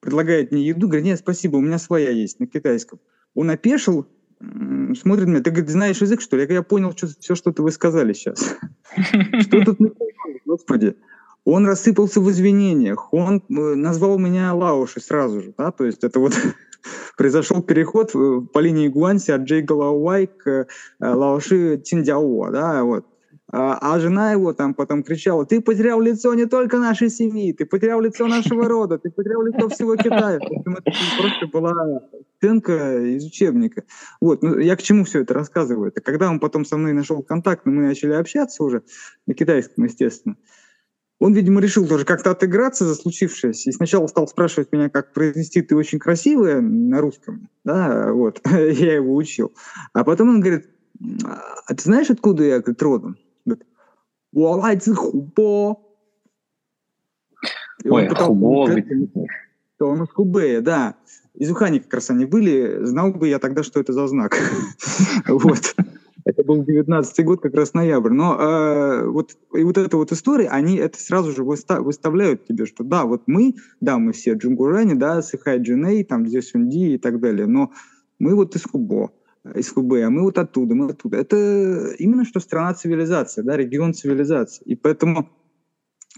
[0.00, 3.00] предлагает мне еду, говорит, нет, спасибо, у меня своя есть на китайском.
[3.34, 4.06] Он опешил,
[4.38, 6.46] смотрит на меня, ты, говорит, знаешь язык, что ли?
[6.48, 8.56] Я, я понял что, все, что вы сказали сейчас.
[9.40, 9.78] Что тут
[10.44, 10.96] Господи.
[11.44, 16.18] Он рассыпался в извинениях, он э, назвал меня Лауши сразу же, да, то есть это
[16.18, 16.32] вот
[17.18, 20.66] произошел переход э, по линии Гуанси от Джей Галауай к
[21.00, 23.06] Лауши Тиндяо, да, вот.
[23.56, 27.64] А, а жена его там потом кричала, ты потерял лицо не только нашей семьи, ты
[27.64, 30.40] потерял лицо нашего рода, ты потерял лицо всего Китая.
[30.40, 30.82] Это
[31.18, 32.00] просто была
[32.36, 33.84] сценка из учебника.
[34.20, 35.88] Вот, ну, я к чему все это рассказываю?
[35.88, 38.82] Это когда он потом со мной нашел контакт, мы начали общаться уже,
[39.28, 40.36] на китайском, естественно,
[41.20, 43.70] он, видимо, решил тоже как-то отыграться за случившееся.
[43.70, 47.48] И сначала стал спрашивать меня, как произнести «ты очень красивая» на русском.
[47.62, 49.54] Да, вот, я его учил.
[49.92, 50.68] А потом он говорит,
[51.22, 53.16] а ты знаешь, откуда я, говорит, родом?
[54.33, 55.89] 我来自湖波.
[57.85, 58.67] Ой, Хубо.
[59.77, 60.95] То он из Хубея, да.
[61.35, 62.83] Из Ухани как раз они были.
[62.83, 64.37] Знал бы я тогда, что это за знак.
[65.27, 65.75] Вот.
[66.25, 68.11] Это был 19 год, как раз ноябрь.
[68.11, 72.83] Но э, вот, и вот эта вот история, они это сразу же выставляют тебе, что
[72.83, 77.47] да, вот мы, да, мы все джунгурани, да, Сыхай Джуней, там, Дзесунди и так далее,
[77.47, 77.71] но
[78.19, 79.11] мы вот из Хубо
[79.54, 81.18] из Хубея, а мы вот оттуда, мы оттуда.
[81.18, 84.64] Это именно что страна цивилизация, да, регион цивилизации.
[84.64, 85.28] И поэтому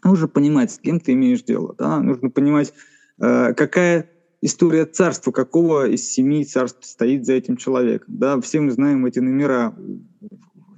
[0.04, 2.72] нужно понимать, с кем ты имеешь дело, да, нужно понимать,
[3.20, 4.10] э, какая
[4.42, 8.16] история царства, какого из семи царств стоит за этим человеком.
[8.18, 9.74] Да, все мы знаем эти номера,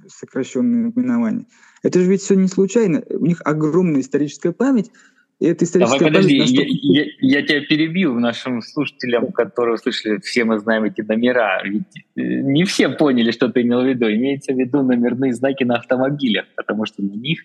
[0.07, 1.45] сокращенные наименования.
[1.83, 3.03] Это же ведь все не случайно.
[3.09, 4.91] У них огромная историческая память,
[5.39, 10.43] и это историческая Давай, подожди, я, я, я тебя перебил нашим слушателям, которые услышали, все
[10.43, 11.63] мы знаем эти номера.
[11.63, 14.11] Ведь э, не все поняли, что ты имел в виду.
[14.11, 17.39] Имеется в виду номерные знаки на автомобилях, потому что на них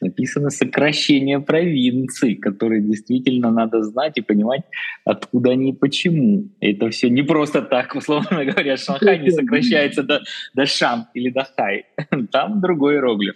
[0.00, 4.62] написано сокращение провинций, которые действительно надо знать и понимать,
[5.04, 6.48] откуда они и почему.
[6.60, 10.22] Это все не просто так, условно говоря, Шанхай не сокращается до,
[10.54, 11.84] до Шан или до Хай.
[12.32, 13.34] Там другой иероглиф.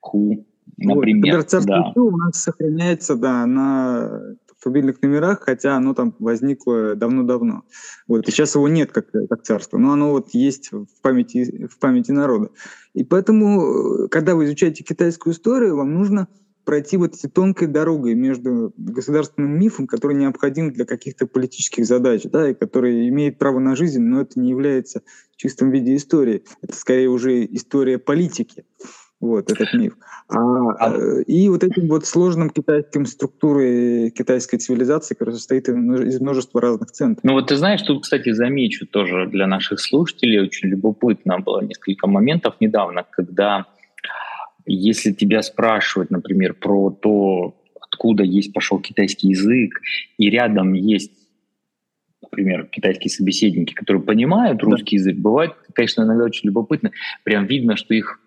[0.00, 0.44] Ху.
[0.76, 1.92] Например, вот, да.
[1.96, 7.64] у нас сохраняется, да, на фамильных номерах, хотя оно там возникло давно-давно.
[8.06, 11.78] Вот, и сейчас его нет как, как царство, но оно вот есть в памяти, в
[11.78, 12.50] памяти народа.
[12.94, 16.28] И поэтому, когда вы изучаете китайскую историю, вам нужно
[16.64, 22.50] пройти вот этой тонкой дорогой между государственным мифом, который необходим для каких-то политических задач, да,
[22.50, 26.44] и который имеет право на жизнь, но это не является в чистом виде истории.
[26.62, 28.64] Это скорее уже история политики
[29.22, 29.94] вот этот миф.
[30.28, 30.94] А, а...
[30.94, 36.90] Э, и вот этим вот сложным китайским структурой китайской цивилизации, которая состоит из множества разных
[36.90, 37.22] центров.
[37.22, 42.08] Ну вот ты знаешь, тут, кстати, замечу тоже для наших слушателей, очень любопытно было несколько
[42.08, 43.66] моментов недавно, когда
[44.66, 49.80] если тебя спрашивают, например, про то, откуда есть пошел китайский язык,
[50.18, 51.12] и рядом есть
[52.22, 56.90] например, китайские собеседники, которые понимают русский язык, бывает, конечно, иногда очень любопытно.
[57.24, 58.21] Прям видно, что их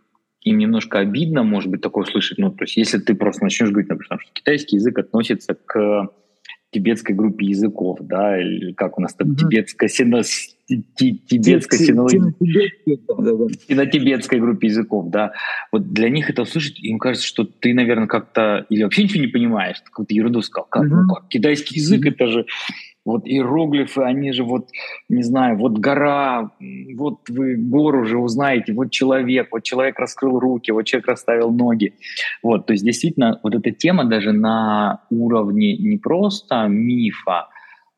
[0.45, 2.37] им немножко обидно, может быть, такое слышать.
[2.37, 6.09] Ну, то есть, если ты просто начнешь говорить, например, что китайский язык относится к
[6.71, 9.35] тибетской группе языков, да, или как у нас там mm-hmm.
[9.37, 9.89] тибетская
[10.67, 15.33] сино, тибетская сино-тибетской группе языков, да.
[15.71, 19.27] Вот для них это услышать, им кажется, что ты, наверное, как-то или вообще ничего не
[19.27, 20.67] понимаешь, какую-то ерунду сказал.
[20.69, 22.45] Как, ну как, китайский язык это же
[23.05, 24.69] вот иероглифы, они же вот,
[25.09, 26.51] не знаю, вот гора,
[26.95, 31.93] вот вы гору уже узнаете, вот человек, вот человек раскрыл руки, вот человек расставил ноги.
[32.41, 37.47] Вот, то есть действительно вот эта тема даже на уровне не просто мифа,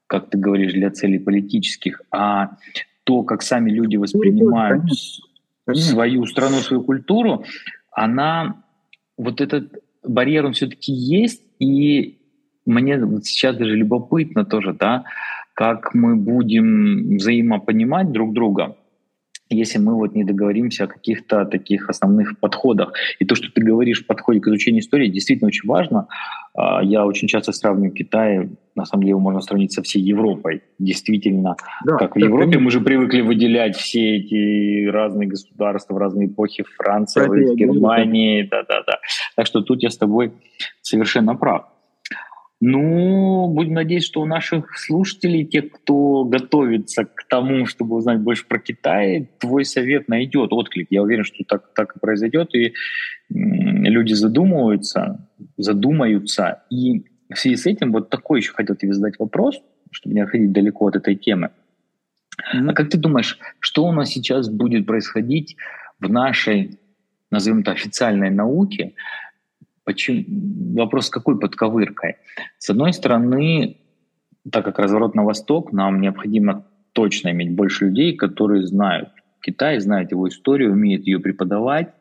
[0.07, 2.57] как ты говоришь, для целей политических, а
[3.03, 4.83] то, как сами люди воспринимают
[5.73, 7.43] свою страну, свою культуру,
[7.91, 8.63] она,
[9.17, 12.19] вот этот барьер, он все-таки есть, и
[12.65, 15.03] мне вот сейчас даже любопытно тоже, да,
[15.53, 18.77] как мы будем взаимопонимать друг друга,
[19.49, 22.93] если мы вот не договоримся о каких-то таких основных подходах.
[23.19, 26.07] И то, что ты говоришь в подходе к изучению истории, действительно очень важно.
[26.53, 30.63] А, я очень часто сравниваю Китай, на самом деле его можно сравнить со всей Европой.
[30.79, 31.55] Действительно,
[31.85, 32.61] да, как в Европе конечно.
[32.61, 38.99] мы же привыкли выделять все эти разные государства в разные эпохи, Франция, Германия, да-да-да.
[39.35, 40.33] Так что тут я с тобой
[40.81, 41.65] совершенно прав.
[42.59, 48.47] Ну, будем надеяться, что у наших слушателей, тех, кто готовится к тому, чтобы узнать больше
[48.47, 50.87] про Китай, твой совет найдет отклик.
[50.89, 52.73] Я уверен, что так, так и произойдет, и
[53.29, 56.63] люди задумываются, задумаются.
[56.71, 60.51] И в связи с этим вот такой еще хотел тебе задать вопрос, чтобы не отходить
[60.51, 61.51] далеко от этой темы.
[62.37, 65.57] А как ты думаешь, что у нас сейчас будет происходить
[65.99, 66.79] в нашей,
[67.29, 68.93] назовем это, официальной науке,
[69.87, 70.25] Почему?
[70.75, 72.17] Вопрос какой подковыркой?
[72.57, 73.77] С одной стороны,
[74.51, 79.07] так как разворот на восток, нам необходимо точно иметь больше людей, которые знают
[79.41, 81.93] Китай, знают его историю, умеют ее преподавать.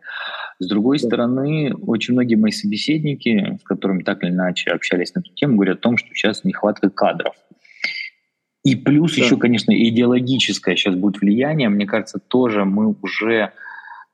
[0.58, 5.32] С другой стороны, очень многие мои собеседники, с которыми так или иначе общались на эту
[5.34, 7.36] тему, говорят о том, что сейчас нехватка кадров.
[8.64, 9.22] И плюс да.
[9.22, 11.68] еще, конечно, идеологическое сейчас будет влияние.
[11.68, 13.52] Мне кажется, тоже мы уже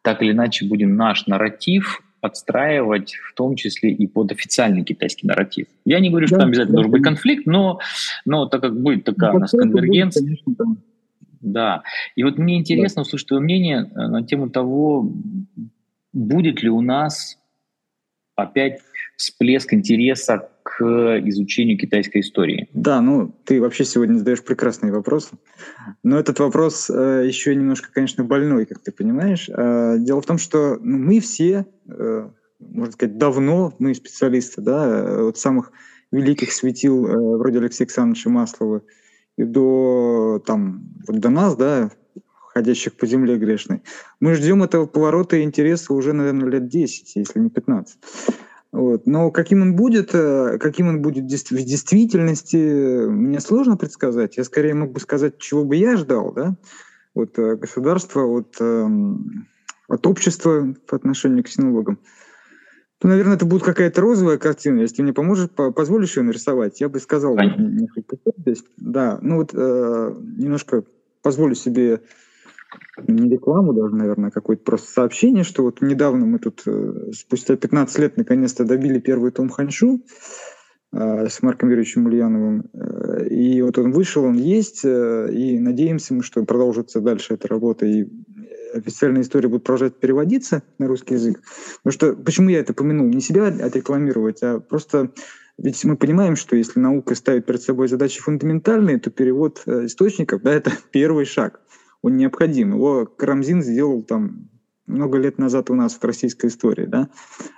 [0.02, 5.66] так или иначе будем наш нарратив подстраивать в том числе и под официальный китайский нарратив.
[5.85, 7.80] Я не говорю, что да, там обязательно да, должен быть конфликт, но,
[8.24, 10.22] но так как будет такая ну, у нас конвергенция.
[10.22, 10.76] Будет, конечно,
[11.40, 11.82] да.
[12.14, 13.08] И вот мне интересно да.
[13.08, 15.12] услышать твое мнение э, на тему того,
[16.12, 17.38] будет ли у нас
[18.37, 18.78] опять
[19.16, 20.83] всплеск интереса к
[21.27, 22.68] изучению китайской истории?
[22.72, 25.31] Да, ну ты вообще сегодня задаешь прекрасный вопрос.
[26.03, 29.48] Но этот вопрос э, еще немножко, конечно, больной, как ты понимаешь.
[29.48, 32.29] Э, дело в том, что ну, мы все, э,
[32.61, 35.72] можно сказать, давно, мы специалисты, да, от самых
[36.12, 38.83] великих светил, э, вроде Алексея Александровича Маслова,
[39.37, 41.90] и до, там, вот до нас, да,
[42.53, 43.83] ходящих по земле грешной.
[44.20, 47.98] Мы ждем этого поворота интереса уже, наверное, лет 10, если не 15.
[48.72, 49.06] Вот.
[49.06, 54.38] Но каким он будет, э, каким он будет в действительности, мне сложно предсказать.
[54.38, 56.56] Я скорее мог бы сказать, чего бы я ждал, да,
[57.14, 59.46] от э, государства, от, эм,
[59.88, 61.98] от общества по отношению к синологам.
[63.02, 64.80] Ну, наверное, это будет какая-то розовая картина.
[64.80, 67.37] Если мне поможешь, позволишь ее нарисовать, я бы сказал
[68.38, 68.64] здесь.
[68.78, 70.85] Да, ну вот э, немножко
[71.20, 72.00] позволю себе
[73.06, 77.56] не рекламу даже, наверное, а какое-то просто сообщение, что вот недавно мы тут э, спустя
[77.56, 80.04] 15 лет наконец-то добили первый том Ханшу
[80.92, 82.70] э, с Марком Юрьевичем Ульяновым.
[82.72, 87.87] Э, и вот он вышел, он есть, и надеемся мы, что продолжится дальше эта работа,
[87.87, 88.08] и
[88.74, 91.40] официальная история будет продолжать переводиться на русский язык.
[91.82, 93.06] Потому что, почему я это помянул?
[93.06, 95.12] Не себя отрекламировать, а просто
[95.58, 100.52] ведь мы понимаем, что если наука ставит перед собой задачи фундаментальные, то перевод источников да,
[100.52, 101.62] это первый шаг
[102.03, 102.75] он необходим.
[102.75, 104.51] Его Карамзин сделал там
[104.87, 107.09] много лет назад у нас в российской истории, да.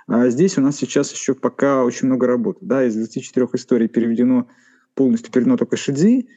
[0.07, 2.85] А здесь у нас сейчас еще пока очень много работы, да.
[2.85, 4.47] Из 24 историй переведено
[4.93, 6.29] полностью переведено только Шидзи.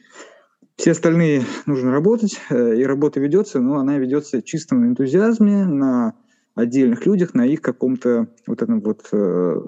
[0.75, 6.15] Все остальные нужно работать, э, и работа ведется, но она ведется чисто на энтузиазме, на
[6.55, 9.61] отдельных людях, на их каком-то вот этом вот э,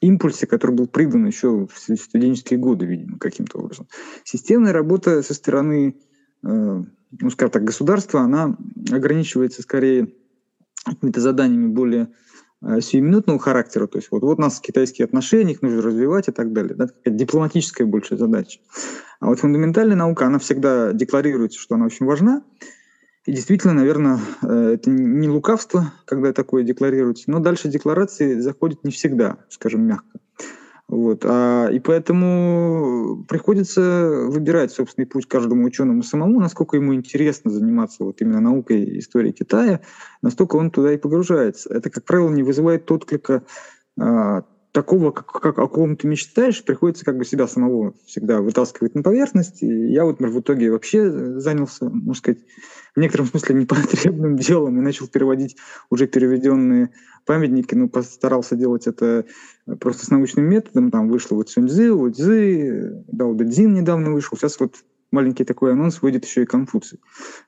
[0.00, 3.86] импульсе, который был придан еще в студенческие годы, видимо, каким-то образом.
[4.24, 5.96] Системная работа со стороны
[6.44, 6.82] э,
[7.20, 8.56] ну, скажем так, государство, она
[8.90, 10.14] ограничивается скорее
[10.84, 12.08] какими-то заданиями более
[12.62, 13.86] э, сиюминутного характера.
[13.86, 16.74] То есть вот, вот у нас китайские отношения, их нужно развивать и так далее.
[16.74, 16.86] Да?
[16.88, 18.60] Такая дипломатическая большая задача.
[19.20, 22.42] А вот фундаментальная наука, она всегда декларируется, что она очень важна.
[23.24, 28.90] И действительно, наверное, э, это не лукавство, когда такое декларируется, но дальше декларации заходит не
[28.90, 30.18] всегда, скажем мягко.
[30.92, 31.24] Вот.
[31.24, 38.20] А, и поэтому приходится выбирать собственный путь каждому ученому самому, насколько ему интересно заниматься вот
[38.20, 39.80] именно наукой истории Китая,
[40.20, 41.72] настолько он туда и погружается.
[41.72, 43.42] Это, как правило, не вызывает отклика
[43.98, 48.94] а, такого, как, как о ком ты мечтаешь, приходится как бы себя самого всегда вытаскивать
[48.94, 49.62] на поверхность.
[49.62, 52.40] И я вот в итоге вообще занялся, можно сказать,
[52.96, 55.56] в некотором смысле непотребным делом и начал переводить
[55.90, 56.90] уже переведенные
[57.26, 59.26] памятники, ну, постарался делать это
[59.78, 64.58] просто с научным методом, там вышло вот Суньцзы, вот Цзы, Дао Дэцзин недавно вышел, сейчас
[64.58, 64.76] вот
[65.12, 66.98] маленький такой анонс, выйдет еще и Конфуций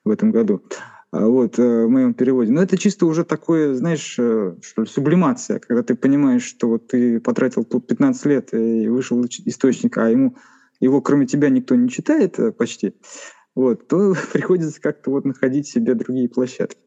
[0.05, 0.63] в этом году.
[1.15, 2.51] А вот, э, в моем переводе.
[2.51, 6.89] Но это чисто уже такое, знаешь, э, что ли, сублимация, когда ты понимаешь, что вот
[6.89, 10.35] ты потратил тут 15 лет и вышел источник, а ему
[10.81, 12.97] его кроме тебя никто не читает э, почти,
[13.55, 16.81] вот, то приходится как-то вот находить себе другие площадки.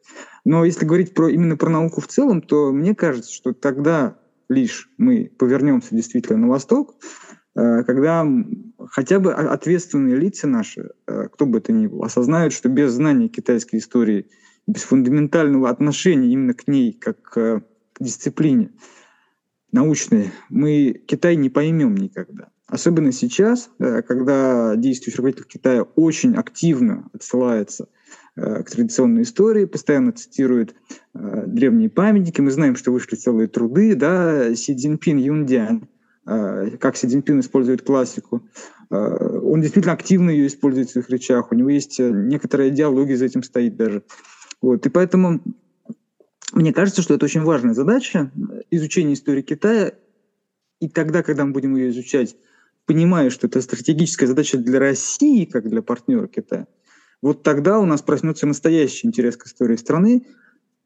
[0.44, 4.18] Но если говорить про, именно про науку в целом, то мне кажется, что тогда
[4.50, 6.96] лишь мы повернемся действительно на восток,
[7.86, 8.26] когда
[8.90, 13.28] хотя бы ответственные лица наши, э, кто бы это ни был, осознают, что без знания
[13.28, 14.28] китайской истории,
[14.68, 17.64] без фундаментального отношения именно к ней, как к
[18.00, 18.72] дисциплине
[19.72, 22.50] научной, мы Китай не поймем никогда.
[22.68, 27.88] Особенно сейчас, когда действующий руководитель Китая очень активно отсылается
[28.38, 30.76] Э, к традиционной истории, постоянно цитирует
[31.16, 32.40] э, древние памятники.
[32.40, 35.97] Мы знаем, что вышли целые труды, да, Си Цзиньпин, Юндиан, э,
[36.28, 38.44] как Си Цзиньпин использует классику.
[38.90, 41.52] Э, он действительно активно ее использует в своих речах.
[41.52, 44.04] У него есть э, некоторая идеология за этим стоит даже.
[44.62, 44.86] Вот.
[44.86, 45.42] И поэтому
[46.54, 48.32] мне кажется, что это очень важная задача
[48.72, 49.94] изучения истории Китая.
[50.80, 52.36] И тогда, когда мы будем ее изучать,
[52.86, 56.68] понимая, что это стратегическая задача для России, как для партнера Китая,
[57.22, 60.28] вот тогда у нас проснется настоящий интерес к истории страны,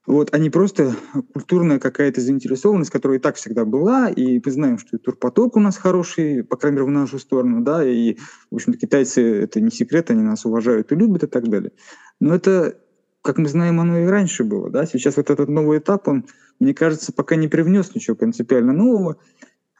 [0.07, 0.95] вот, а не просто
[1.33, 5.59] культурная какая-то заинтересованность, которая и так всегда была, и мы знаем, что и турпоток у
[5.59, 8.17] нас хороший, по крайней мере, в нашу сторону, да, и,
[8.49, 11.71] в общем-то, китайцы, это не секрет, они нас уважают и любят и так далее.
[12.19, 12.77] Но это,
[13.21, 16.25] как мы знаем, оно и раньше было, да, сейчас вот этот новый этап, он,
[16.59, 19.17] мне кажется, пока не привнес ничего принципиально нового,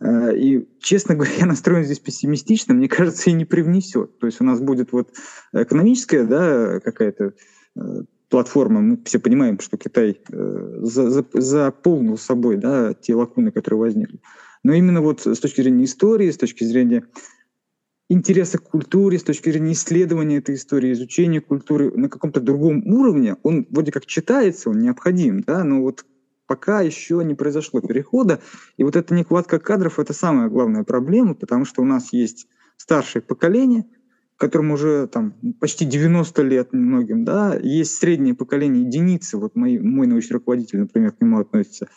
[0.02, 4.18] Э, и, честно говоря, я настроен здесь пессимистично, мне кажется, и не привнесет.
[4.20, 5.14] То есть у нас будет вот
[5.54, 7.34] экономическая да, какая-то
[8.32, 14.20] платформа, мы все понимаем, что Китай э, заполнил собой да, те лакуны, которые возникли.
[14.64, 17.04] Но именно вот с точки зрения истории, с точки зрения
[18.10, 23.36] интереса к культуре, с точки зрения исследования этой истории, изучения культуры на каком-то другом уровне,
[23.44, 26.06] он вроде как читается, он необходим, да, но вот
[26.48, 28.42] пока еще не произошло перехода.
[28.78, 33.22] И вот эта нехватка кадров– это самая главная проблема, потому что у нас есть старшее
[33.22, 33.86] поколение,
[34.42, 40.08] которым уже там почти 90 лет многим, да, есть среднее поколение единицы, вот мой, мой
[40.08, 41.90] научный руководитель, например, к нему относится,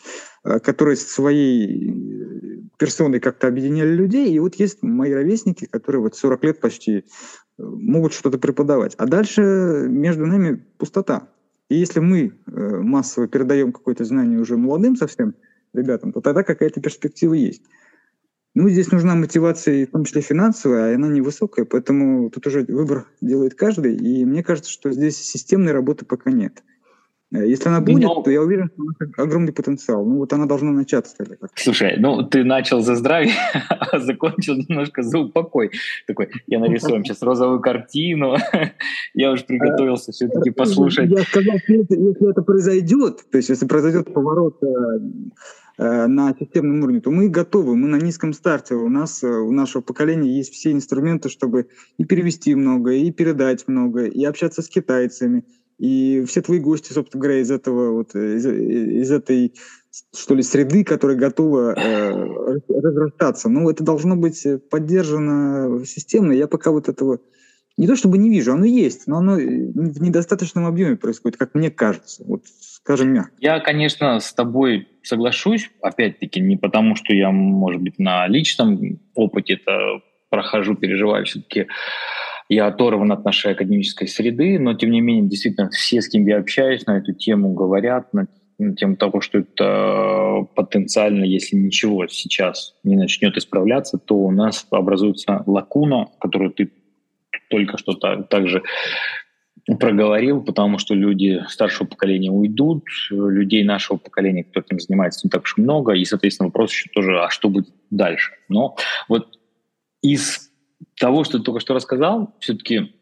[0.44, 6.16] э, которые своей э, персоной как-то объединяли людей, и вот есть мои ровесники, которые вот
[6.16, 7.02] 40 лет почти э,
[7.56, 8.94] могут что-то преподавать.
[8.98, 11.28] А дальше между нами пустота.
[11.70, 15.34] И если мы массово передаем какое-то знание уже молодым совсем
[15.72, 17.62] ребятам, то тогда какая-то перспектива есть.
[18.54, 23.06] Ну, здесь нужна мотивация, в том числе финансовая, а она невысокая, поэтому тут уже выбор
[23.20, 26.62] делает каждый, и мне кажется, что здесь системной работы пока нет.
[27.34, 28.22] Э, если она будет, Но...
[28.22, 30.04] то я уверен, что у нас огромный потенциал.
[30.04, 31.36] Ну вот она должна начаться тогда.
[31.54, 33.34] Слушай, ну ты начал за здравие,
[33.68, 35.70] а закончил немножко за упокой.
[36.06, 38.36] Такой, я нарисую сейчас розовую картину.
[39.14, 41.10] я уже приготовился все-таки послушать.
[41.10, 44.66] Я сказал, если это произойдет, то есть если произойдет поворот э,
[45.76, 48.74] на системном уровне, то мы готовы, мы на низком старте.
[48.74, 51.68] У нас, у нашего поколения есть все инструменты, чтобы
[51.98, 55.44] и перевести много, и передать много, и общаться с китайцами,
[55.78, 59.54] и все твои гости, собственно говоря, из этого вот из, из этой
[60.14, 63.48] что ли среды, которая готова э, разрастаться.
[63.48, 66.32] Ну, это должно быть поддержано системно.
[66.32, 67.20] Я пока вот этого
[67.76, 71.70] не то чтобы не вижу, оно есть, но оно в недостаточном объеме происходит, как мне
[71.70, 72.24] кажется.
[72.24, 72.44] Вот
[72.84, 73.32] скажем мягко.
[73.40, 79.54] Я, конечно, с тобой соглашусь, опять-таки, не потому, что я, может быть, на личном опыте
[79.54, 81.66] это прохожу, переживаю все-таки
[82.50, 86.38] я оторван от нашей академической среды, но тем не менее, действительно, все, с кем я
[86.38, 88.26] общаюсь на эту тему, говорят на,
[88.58, 94.66] на тему того, что это потенциально, если ничего сейчас не начнет исправляться, то у нас
[94.70, 96.70] образуется лакуна, которую ты
[97.48, 98.62] только что так, также
[99.78, 105.42] проговорил, потому что люди старшего поколения уйдут, людей нашего поколения, кто этим занимается, не так
[105.42, 108.32] уж много, и, соответственно, вопрос еще тоже, а что будет дальше?
[108.48, 108.76] Но
[109.08, 109.38] вот
[110.02, 110.50] из
[110.96, 112.94] того, что ты только что рассказал, все-таки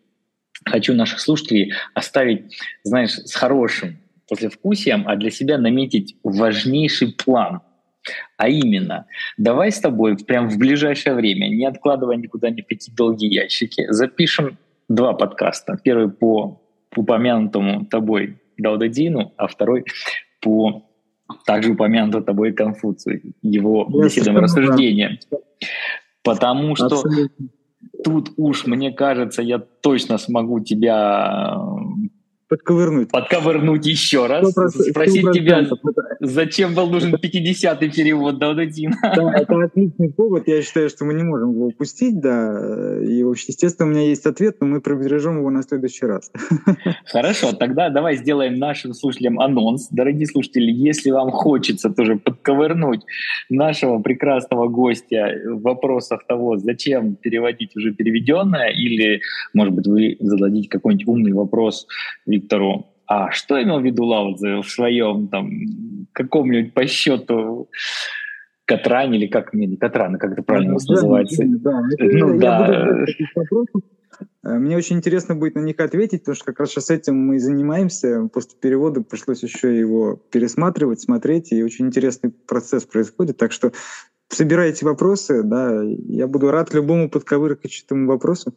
[0.65, 3.99] хочу наших слушателей оставить, знаешь, с хорошим
[4.29, 7.61] послевкусием, а для себя наметить важнейший план.
[8.37, 9.07] А именно,
[9.37, 13.87] давай с тобой прям в ближайшее время, не откладывая никуда ни в какие долгие ящики,
[13.91, 14.59] запишем
[14.95, 15.79] два подкаста.
[15.83, 16.61] Первый по
[16.97, 19.85] упомянутому тобой Даудадину, а второй
[20.41, 20.83] по
[21.47, 25.19] также упомянутому тобой Конфуцию, его беседам рассуждения.
[26.23, 27.49] Потому что Абсолютно
[28.05, 31.59] тут уж, мне кажется, я точно смогу тебя
[32.53, 33.11] подковырнуть.
[33.11, 34.55] Подковырнуть еще раз.
[34.55, 35.33] 100%, спросить 100%.
[35.33, 35.67] тебя,
[36.21, 38.95] зачем был нужен 50-й перевод Даудадина.
[39.03, 40.47] Да, это отличный повод.
[40.47, 42.99] Я считаю, что мы не можем его упустить, да.
[43.03, 46.31] И, естественно, у меня есть ответ, но мы пробережем его на следующий раз.
[47.07, 49.89] Хорошо, тогда давай сделаем нашим слушателям анонс.
[49.91, 53.01] Дорогие слушатели, если вам хочется тоже подковырнуть
[53.49, 59.23] нашего прекрасного гостя в вопросах того, зачем переводить уже переведенное, или,
[59.55, 61.87] может быть, вы зададите какой-нибудь умный вопрос
[62.27, 62.42] Виктору,
[63.07, 65.51] а что имел в виду Лаудзе в своем там
[66.13, 67.69] каком-нибудь по счету
[68.65, 71.43] Катран или как, не, Катран, как это правильно да, называется?
[71.47, 73.05] Да, это, ну, да.
[74.45, 77.37] Э, мне очень интересно будет на них ответить, потому что как раз сейчас этим мы
[77.37, 78.29] и занимаемся.
[78.33, 83.37] После перевода пришлось еще его пересматривать, смотреть, и очень интересный процесс происходит.
[83.37, 83.73] Так что
[84.29, 88.55] собирайте вопросы, да, я буду рад любому подковыркать этому вопросу.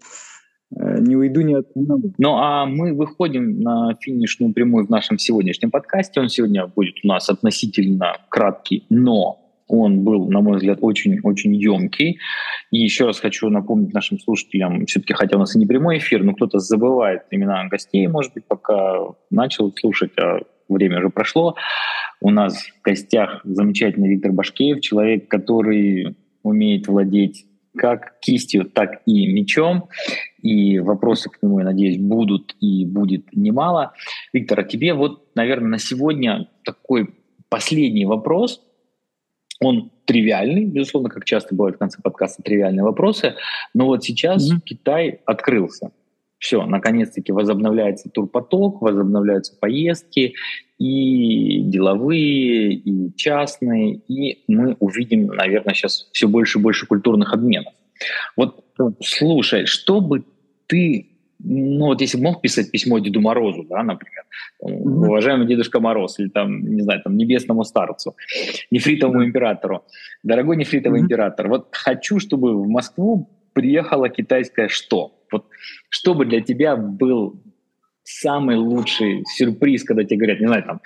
[0.77, 2.11] Э, не уйду ни от одного.
[2.17, 6.19] Ну, а мы выходим на финишную прямую в нашем сегодняшнем подкасте.
[6.19, 12.19] Он сегодня будет у нас относительно краткий, но он был, на мой взгляд, очень-очень емкий.
[12.71, 16.23] И еще раз хочу напомнить нашим слушателям, все-таки, хотя у нас и не прямой эфир,
[16.23, 18.99] но кто-то забывает имена гостей, может быть, пока
[19.31, 21.55] начал слушать, а время уже прошло.
[22.21, 27.45] У нас в гостях замечательный Виктор Башкеев, человек, который умеет владеть
[27.75, 29.89] как кистью, так и мечом.
[30.45, 33.93] И вопросы к нему, я надеюсь, будут и будет немало.
[34.31, 37.09] Виктор, а тебе вот, наверное, на сегодня такой
[37.49, 38.61] последний вопрос–
[39.59, 43.35] он тривиальный, безусловно, как часто бывает в конце подкаста тривиальные вопросы,
[43.73, 44.59] но вот сейчас mm-hmm.
[44.65, 45.91] Китай открылся.
[46.37, 50.35] Все, наконец-таки возобновляется турпоток, возобновляются поездки
[50.77, 57.73] и деловые, и частные, и мы увидим, наверное, сейчас все больше и больше культурных обменов.
[58.35, 58.65] Вот
[59.01, 60.25] слушай, что бы
[60.67, 61.11] ты
[61.47, 64.23] ну вот если бы мог писать письмо Деду Морозу, да, например,
[64.63, 65.07] mm-hmm.
[65.07, 68.15] уважаемый Дедушка Мороз, или там, не знаю, там, небесному старцу,
[68.71, 69.27] нефритовому mm-hmm.
[69.27, 69.83] императору,
[70.23, 71.03] дорогой нефритовый mm-hmm.
[71.03, 75.11] император, вот хочу, чтобы в Москву приехала китайская что?
[75.31, 75.45] Вот
[75.89, 77.41] чтобы для тебя был
[78.03, 80.81] самый лучший сюрприз, когда тебе говорят, не знаю, там,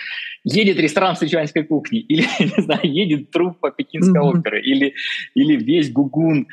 [0.45, 4.39] едет ресторан сычуанской кухни, или, не знаю, едет труп по пекинской mm-hmm.
[4.39, 4.93] оперы, или,
[5.35, 6.47] или весь гугун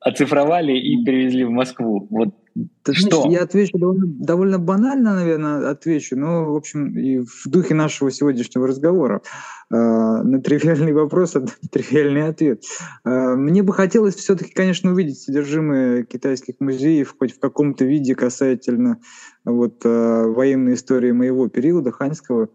[0.00, 2.06] оцифровали и перевезли в Москву.
[2.10, 2.34] Вот
[2.82, 3.22] ты что?
[3.22, 8.10] Знаешь, я отвечу довольно, довольно банально, наверное, отвечу, но, в общем, и в духе нашего
[8.10, 9.22] сегодняшнего разговора.
[9.70, 11.36] Э, на тривиальный вопрос,
[11.70, 12.64] тривиальный ответ.
[13.04, 18.98] Э, мне бы хотелось все-таки, конечно, увидеть содержимое китайских музеев хоть в каком-то виде касательно
[19.44, 22.48] вот, э, военной истории моего периода, ханьского,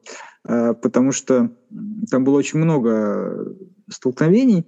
[0.48, 1.52] э, потому что
[2.10, 3.56] там было очень много
[3.90, 4.66] столкновений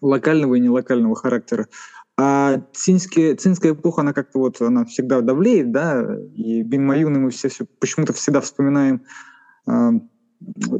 [0.00, 1.68] локального и нелокального характера.
[2.16, 7.30] А цинские, цинская эпоха, она как-то вот, она всегда давлеет, да, и Бин Маюны мы
[7.30, 9.02] все, все почему-то всегда вспоминаем
[9.66, 9.90] э,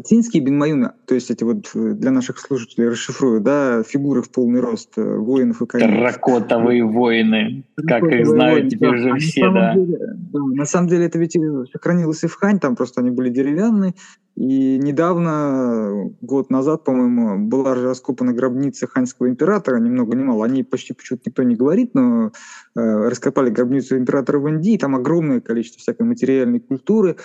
[0.05, 4.61] Цинские бинмаюны, то есть эти вот э, для наших слушателей расшифрую, да, фигуры в полный
[4.61, 5.89] рост э, воинов и коней.
[5.89, 8.97] Терракотовые воины, как их знают воины, теперь да.
[8.97, 9.75] уже все, да.
[9.75, 10.41] Деле, да.
[10.41, 11.37] На самом деле это ведь
[11.73, 13.95] сохранилось и в Хань, там просто они были деревянные,
[14.37, 20.45] и недавно, год назад, по-моему, была же раскопана гробница ханьского императора, ни много ни мало.
[20.45, 22.33] О ней почти почему-то никто не говорит, но
[22.75, 27.17] э, раскопали гробницу императора в Индии, там огромное количество всякой материальной культуры.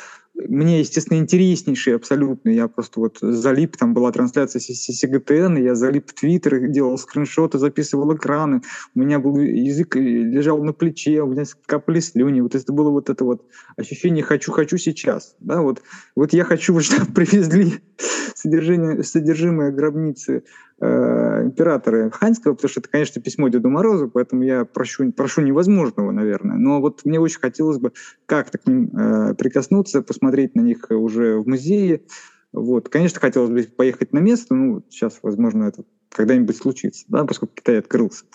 [0.47, 2.49] Мне, естественно, интереснейшие абсолютно.
[2.49, 8.15] Я просто вот залип, там была трансляция СГТН, я залип в Твиттер, делал скриншоты, записывал
[8.15, 8.61] экраны.
[8.95, 12.41] У меня был язык э, лежал на плече, у меня капали слюни.
[12.41, 15.35] Вот это было вот это вот ощущение «хочу-хочу сейчас».
[15.39, 15.81] Да, вот,
[16.15, 17.79] вот я хочу, чтобы привезли
[18.35, 20.43] содержимое, содержимое гробницы
[20.85, 26.57] императора Ханьского, потому что это, конечно, письмо Деду Морозу, поэтому я прошу, прошу невозможного, наверное.
[26.57, 27.91] Но вот мне очень хотелось бы
[28.25, 32.03] как-то к ним э, прикоснуться, посмотреть на них уже в музее.
[32.53, 32.89] Вот.
[32.89, 37.79] Конечно, хотелось бы поехать на место, ну, сейчас, возможно, это когда-нибудь случится, да, поскольку Китай
[37.79, 38.25] открылся.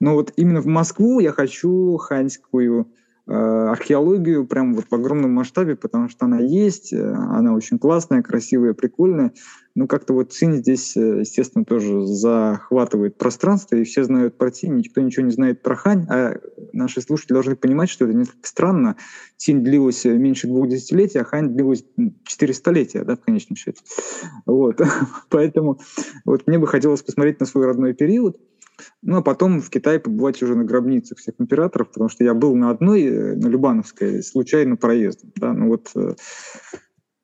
[0.00, 5.76] Но вот именно в Москву я хочу ханьскую Э, археологию прям вот в огромном масштабе,
[5.76, 9.32] потому что она есть, э, она очень классная, красивая, прикольная.
[9.74, 14.76] Ну, как-то вот Цинь здесь, э, естественно, тоже захватывает пространство, и все знают про Цинь,
[14.76, 16.36] никто ничего не знает про Хань, а
[16.72, 18.96] наши слушатели должны понимать, что это несколько странно.
[19.36, 21.84] Цинь длилась меньше двух десятилетий, а Хань длилась
[22.24, 23.80] четыре столетия, да, в конечном счете.
[24.46, 24.80] Вот.
[25.28, 25.80] Поэтому
[26.24, 28.38] вот мне бы хотелось посмотреть на свой родной период,
[29.02, 32.54] ну, а потом в Китае побывать уже на гробницах всех императоров, потому что я был
[32.56, 35.32] на одной, э, на Любановской, случайно проездом.
[35.36, 35.52] Да?
[35.52, 36.14] Ну вот э,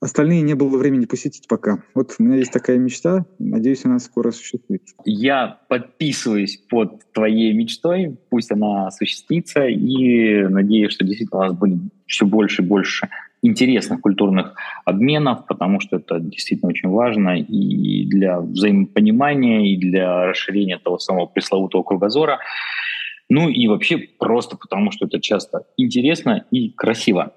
[0.01, 1.83] остальные не было времени посетить пока.
[1.95, 4.95] Вот у меня есть такая мечта, надеюсь, она скоро осуществится.
[5.05, 11.81] Я подписываюсь под твоей мечтой, пусть она осуществится, и надеюсь, что действительно у нас будет
[12.07, 13.09] все больше и больше
[13.45, 20.79] интересных культурных обменов, потому что это действительно очень важно и для взаимопонимания, и для расширения
[20.79, 22.41] того самого пресловутого кругозора.
[23.29, 27.35] Ну и вообще просто потому, что это часто интересно и красиво.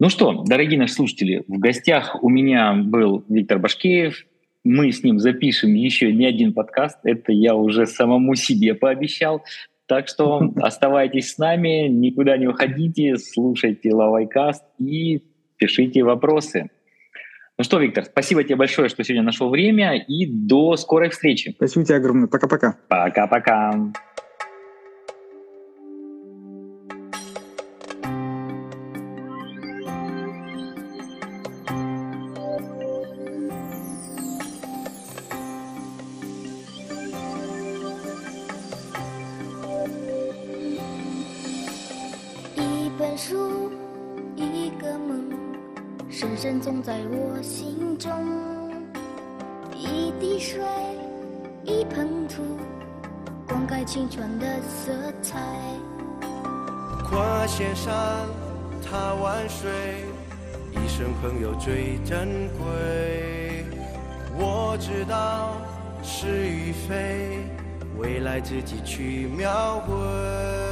[0.00, 4.26] Ну что, дорогие наши слушатели, в гостях у меня был Виктор Башкеев.
[4.64, 6.98] Мы с ним запишем еще не один подкаст.
[7.04, 9.42] Это я уже самому себе пообещал.
[9.86, 15.22] Так что оставайтесь с нами, никуда не уходите, слушайте Лавайкаст и
[15.58, 16.70] пишите вопросы.
[17.56, 21.52] Ну что, Виктор, спасибо тебе большое, что сегодня нашел время, и до скорой встречи.
[21.56, 22.28] Спасибо тебе огромное.
[22.28, 22.76] Пока-пока.
[22.88, 23.92] Пока-пока.
[53.84, 55.38] 青春的色彩。
[57.04, 57.92] 跨千山
[58.82, 59.70] 踏万水
[60.72, 63.64] 一生朋友最珍贵。
[64.36, 65.56] 我知道
[66.02, 67.38] 是与非
[67.98, 70.63] 未来自己去描绘。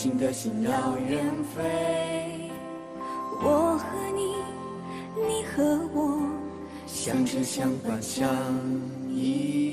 [0.00, 2.50] 心的心要远飞，
[3.42, 3.84] 我和
[4.16, 4.34] 你，
[5.28, 6.18] 你和我，
[6.86, 8.26] 相知相伴相
[9.10, 9.69] 依。